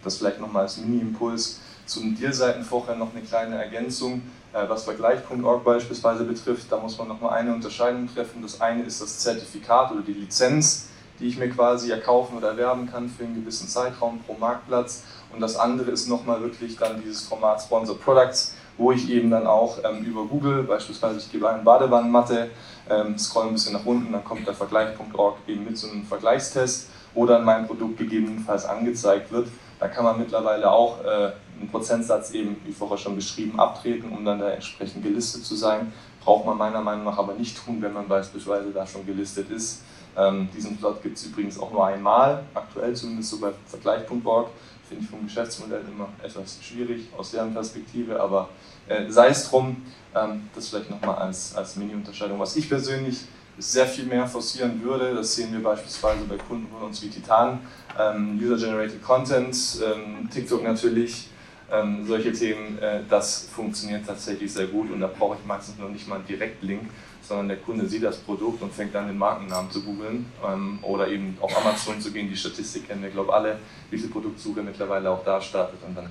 [0.05, 1.61] Das vielleicht nochmal als Mini-Impuls.
[1.93, 4.23] Zu den Deal-Seiten vorher noch eine kleine Ergänzung,
[4.55, 6.73] äh, was Vergleich.org beispielsweise betrifft.
[6.73, 8.41] Da muss man nochmal eine Unterscheidung treffen.
[8.41, 10.89] Das eine ist das Zertifikat oder die Lizenz,
[11.21, 15.03] die ich mir quasi erkaufen oder erwerben kann für einen gewissen Zeitraum pro Marktplatz.
[15.35, 19.47] Und das andere ist nochmal wirklich dann dieses Format Sponsor Products, wo ich eben dann
[19.47, 22.49] auch ähm, über Google, beispielsweise ich gebe eine Badewannenmatte,
[22.89, 26.89] ähm, scroll ein bisschen nach unten, dann kommt der Vergleich.org eben mit so einem Vergleichstest,
[27.13, 29.49] wo dann mein Produkt gegebenenfalls angezeigt wird.
[29.79, 31.33] Da kann man mittlerweile auch äh,
[31.63, 35.93] einen Prozentsatz eben, wie vorher schon beschrieben, abtreten, um dann da entsprechend gelistet zu sein.
[36.23, 39.83] Braucht man meiner Meinung nach aber nicht tun, wenn man beispielsweise da schon gelistet ist.
[40.17, 44.51] Ähm, diesen Plot gibt es übrigens auch nur einmal, aktuell zumindest so bei Vergleich.org.
[44.89, 48.51] Finde ich vom Geschäftsmodell immer etwas schwierig aus deren Perspektive, aber
[48.89, 49.83] äh, sei es drum,
[50.15, 52.39] ähm, das vielleicht nochmal als, als Mini-Unterscheidung.
[52.39, 53.21] Was ich persönlich
[53.59, 57.61] sehr viel mehr forcieren würde, das sehen wir beispielsweise bei Kunden von uns wie Titan,
[57.99, 61.29] ähm, User-Generated Content, ähm, TikTok natürlich,
[61.73, 65.89] ähm, solche Themen, äh, das funktioniert tatsächlich sehr gut und da brauche ich meistens noch
[65.89, 66.83] nicht mal einen Direktlink,
[67.23, 71.09] sondern der Kunde sieht das Produkt und fängt dann den Markennamen zu googeln ähm, oder
[71.09, 72.29] eben auf Amazon zu gehen.
[72.29, 73.59] Die Statistik kennen wir, glaube ich, alle,
[73.91, 76.11] wie viel Produktsuche mittlerweile auch da startet und dann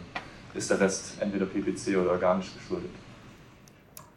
[0.53, 2.91] ist der Rest entweder PPC oder organisch geschuldet.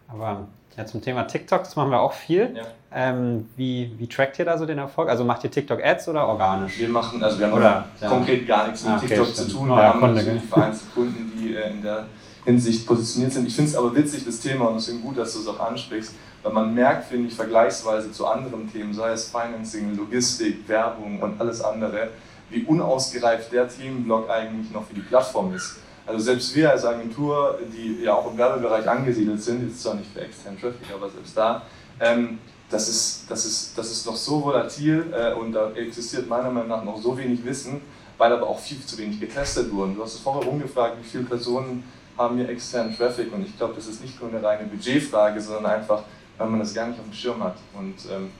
[0.09, 2.55] Aber ja, zum Thema TikTok, das machen wir auch viel.
[2.57, 2.63] Ja.
[2.93, 5.09] Ähm, wie, wie trackt ihr da so den Erfolg?
[5.09, 6.79] Also macht ihr TikTok-Ads oder organisch?
[6.79, 8.09] Wir machen, also wir haben oder, ja.
[8.09, 9.51] konkret gar nichts mit ah, okay, TikTok stimmt.
[9.51, 9.69] zu tun.
[9.69, 12.07] Wir haben Kunde, natürlich vereinzelte Kunden, die äh, in der
[12.45, 13.47] Hinsicht positioniert sind.
[13.47, 16.15] Ich finde es aber witzig, das Thema, und deswegen gut, dass du es auch ansprichst,
[16.43, 21.41] weil man merkt, finde ich, vergleichsweise zu anderen Themen, sei es Financing, Logistik, Werbung und
[21.41, 22.09] alles andere,
[22.51, 25.79] wie unausgereift der Themenblock eigentlich noch für die Plattform ist.
[26.07, 30.13] Also selbst wir als Agentur, die ja auch im Werbebereich angesiedelt sind, jetzt zwar nicht
[30.13, 31.63] für externen Traffic, aber selbst da,
[31.99, 32.39] ähm,
[32.69, 36.69] das, ist, das, ist, das ist noch so volatil äh, und da existiert meiner Meinung
[36.69, 37.81] nach noch so wenig Wissen,
[38.19, 39.95] weil aber auch viel zu wenig getestet wurden.
[39.95, 41.85] Du hast es vorher rumgefragt, wie viele Personen
[42.19, 45.67] haben hier externen Traffic und ich glaube, das ist nicht nur eine reine Budgetfrage, sondern
[45.67, 46.03] einfach,
[46.37, 47.57] weil man das gar nicht auf dem Schirm hat.
[47.73, 48.31] Und ähm,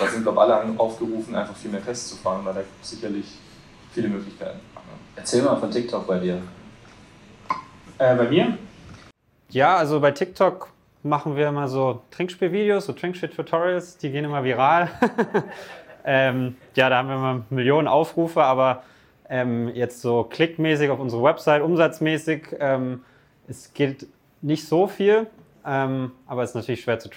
[0.00, 2.82] da sind, glaube ich, alle aufgerufen, einfach viel mehr Tests zu fahren, weil da gibt
[2.82, 3.26] es sicherlich
[3.92, 4.58] viele Möglichkeiten.
[5.16, 6.42] Erzähl mal von TikTok bei dir.
[7.98, 8.58] Äh, bei mir?
[9.50, 10.70] Ja, also bei TikTok
[11.04, 14.90] machen wir immer so Trinkspielvideos, so Trinkspiel-Tutorials, die gehen immer viral.
[16.04, 18.82] ähm, ja, da haben wir immer Millionen Aufrufe, aber
[19.28, 23.04] ähm, jetzt so klickmäßig auf unsere Website, umsatzmäßig, ähm,
[23.46, 24.08] es geht
[24.42, 25.28] nicht so viel,
[25.64, 27.10] ähm, aber es ist natürlich schwer zu,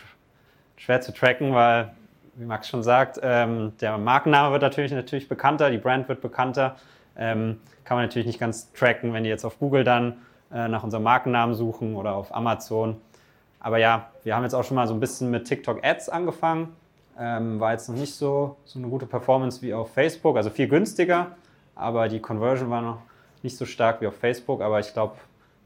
[0.75, 1.91] schwer zu tracken, weil,
[2.35, 6.75] wie Max schon sagt, ähm, der Markenname wird natürlich, natürlich bekannter, die Brand wird bekannter.
[7.17, 10.17] Ähm, kann man natürlich nicht ganz tracken, wenn die jetzt auf Google dann
[10.51, 13.01] äh, nach unserem Markennamen suchen oder auf Amazon.
[13.59, 16.75] Aber ja, wir haben jetzt auch schon mal so ein bisschen mit TikTok Ads angefangen.
[17.19, 20.67] Ähm, war jetzt noch nicht so, so eine gute Performance wie auf Facebook, also viel
[20.67, 21.31] günstiger,
[21.75, 22.99] aber die Conversion war noch
[23.41, 24.61] nicht so stark wie auf Facebook.
[24.61, 25.15] Aber ich glaube,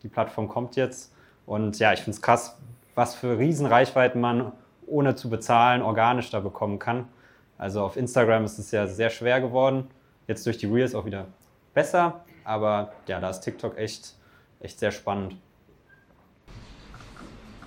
[0.03, 1.13] die Plattform kommt jetzt.
[1.45, 2.57] Und ja, ich finde es krass,
[2.95, 4.51] was für Riesenreichweiten man
[4.87, 7.07] ohne zu bezahlen organisch da bekommen kann.
[7.57, 9.87] Also auf Instagram ist es ja sehr schwer geworden.
[10.27, 11.27] Jetzt durch die Reels auch wieder
[11.73, 12.21] besser.
[12.43, 14.15] Aber ja, da ist TikTok echt
[14.61, 15.35] echt sehr spannend.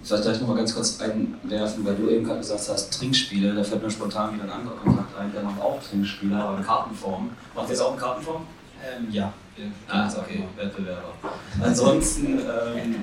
[0.03, 3.55] Ich soll gleich nochmal ganz kurz einwerfen, weil du eben gerade gesagt hast, Trinkspiele.
[3.55, 6.65] Da fällt mir spontan wieder ein anderer Kontakt ein, der macht auch Trinkspiele, aber in
[6.65, 7.31] Kartenform.
[7.55, 8.47] Macht ihr jetzt auch in Kartenform?
[8.85, 9.33] Ähm, ja.
[9.89, 11.15] Ah, okay, Wettbewerber.
[11.63, 12.97] Ansonsten ähm,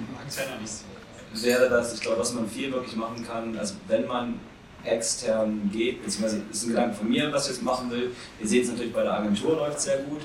[1.33, 4.39] wäre das, ich glaube, was man viel wirklich machen kann, also wenn man
[4.83, 8.11] extern geht, beziehungsweise ist ein Gedanke von mir, was ich jetzt machen will.
[8.39, 10.21] Ihr seht es natürlich bei der Agentur läuft sehr gut.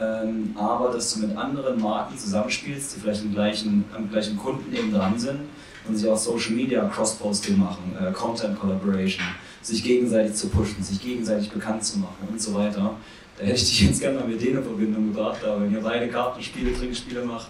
[0.00, 4.74] Ähm, aber dass du mit anderen Marken zusammenspielst, die vielleicht am gleichen, am gleichen Kunden
[4.74, 5.40] eben dran sind
[5.88, 9.24] und sich auch Social Media Cross-Posting machen, äh, Content Collaboration,
[9.62, 12.96] sich gegenseitig zu pushen, sich gegenseitig bekannt zu machen und so weiter.
[13.38, 15.80] Da hätte ich dich jetzt gerne mal mit denen in Verbindung gebracht, aber wenn ihr
[15.80, 17.48] beide Kartenspiele, Trinkspiele macht,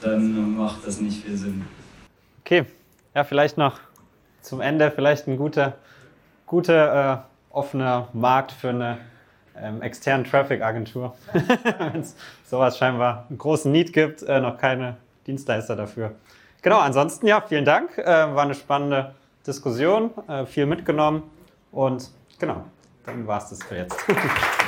[0.00, 1.64] dann macht das nicht viel Sinn.
[2.40, 2.64] Okay,
[3.14, 3.80] ja, vielleicht noch
[4.42, 5.78] zum Ende, vielleicht ein guter,
[6.46, 8.98] guter äh, offener Markt für eine
[9.62, 11.14] ähm, externen Traffic-Agentur.
[11.32, 14.96] Wenn es sowas scheinbar einen großen Need gibt, äh, noch keine
[15.26, 16.12] Dienstleister dafür.
[16.62, 17.96] Genau, ansonsten ja, vielen Dank.
[17.98, 19.14] Äh, war eine spannende
[19.46, 21.22] Diskussion, äh, viel mitgenommen
[21.72, 22.64] und genau,
[23.04, 23.96] dann war es das für jetzt.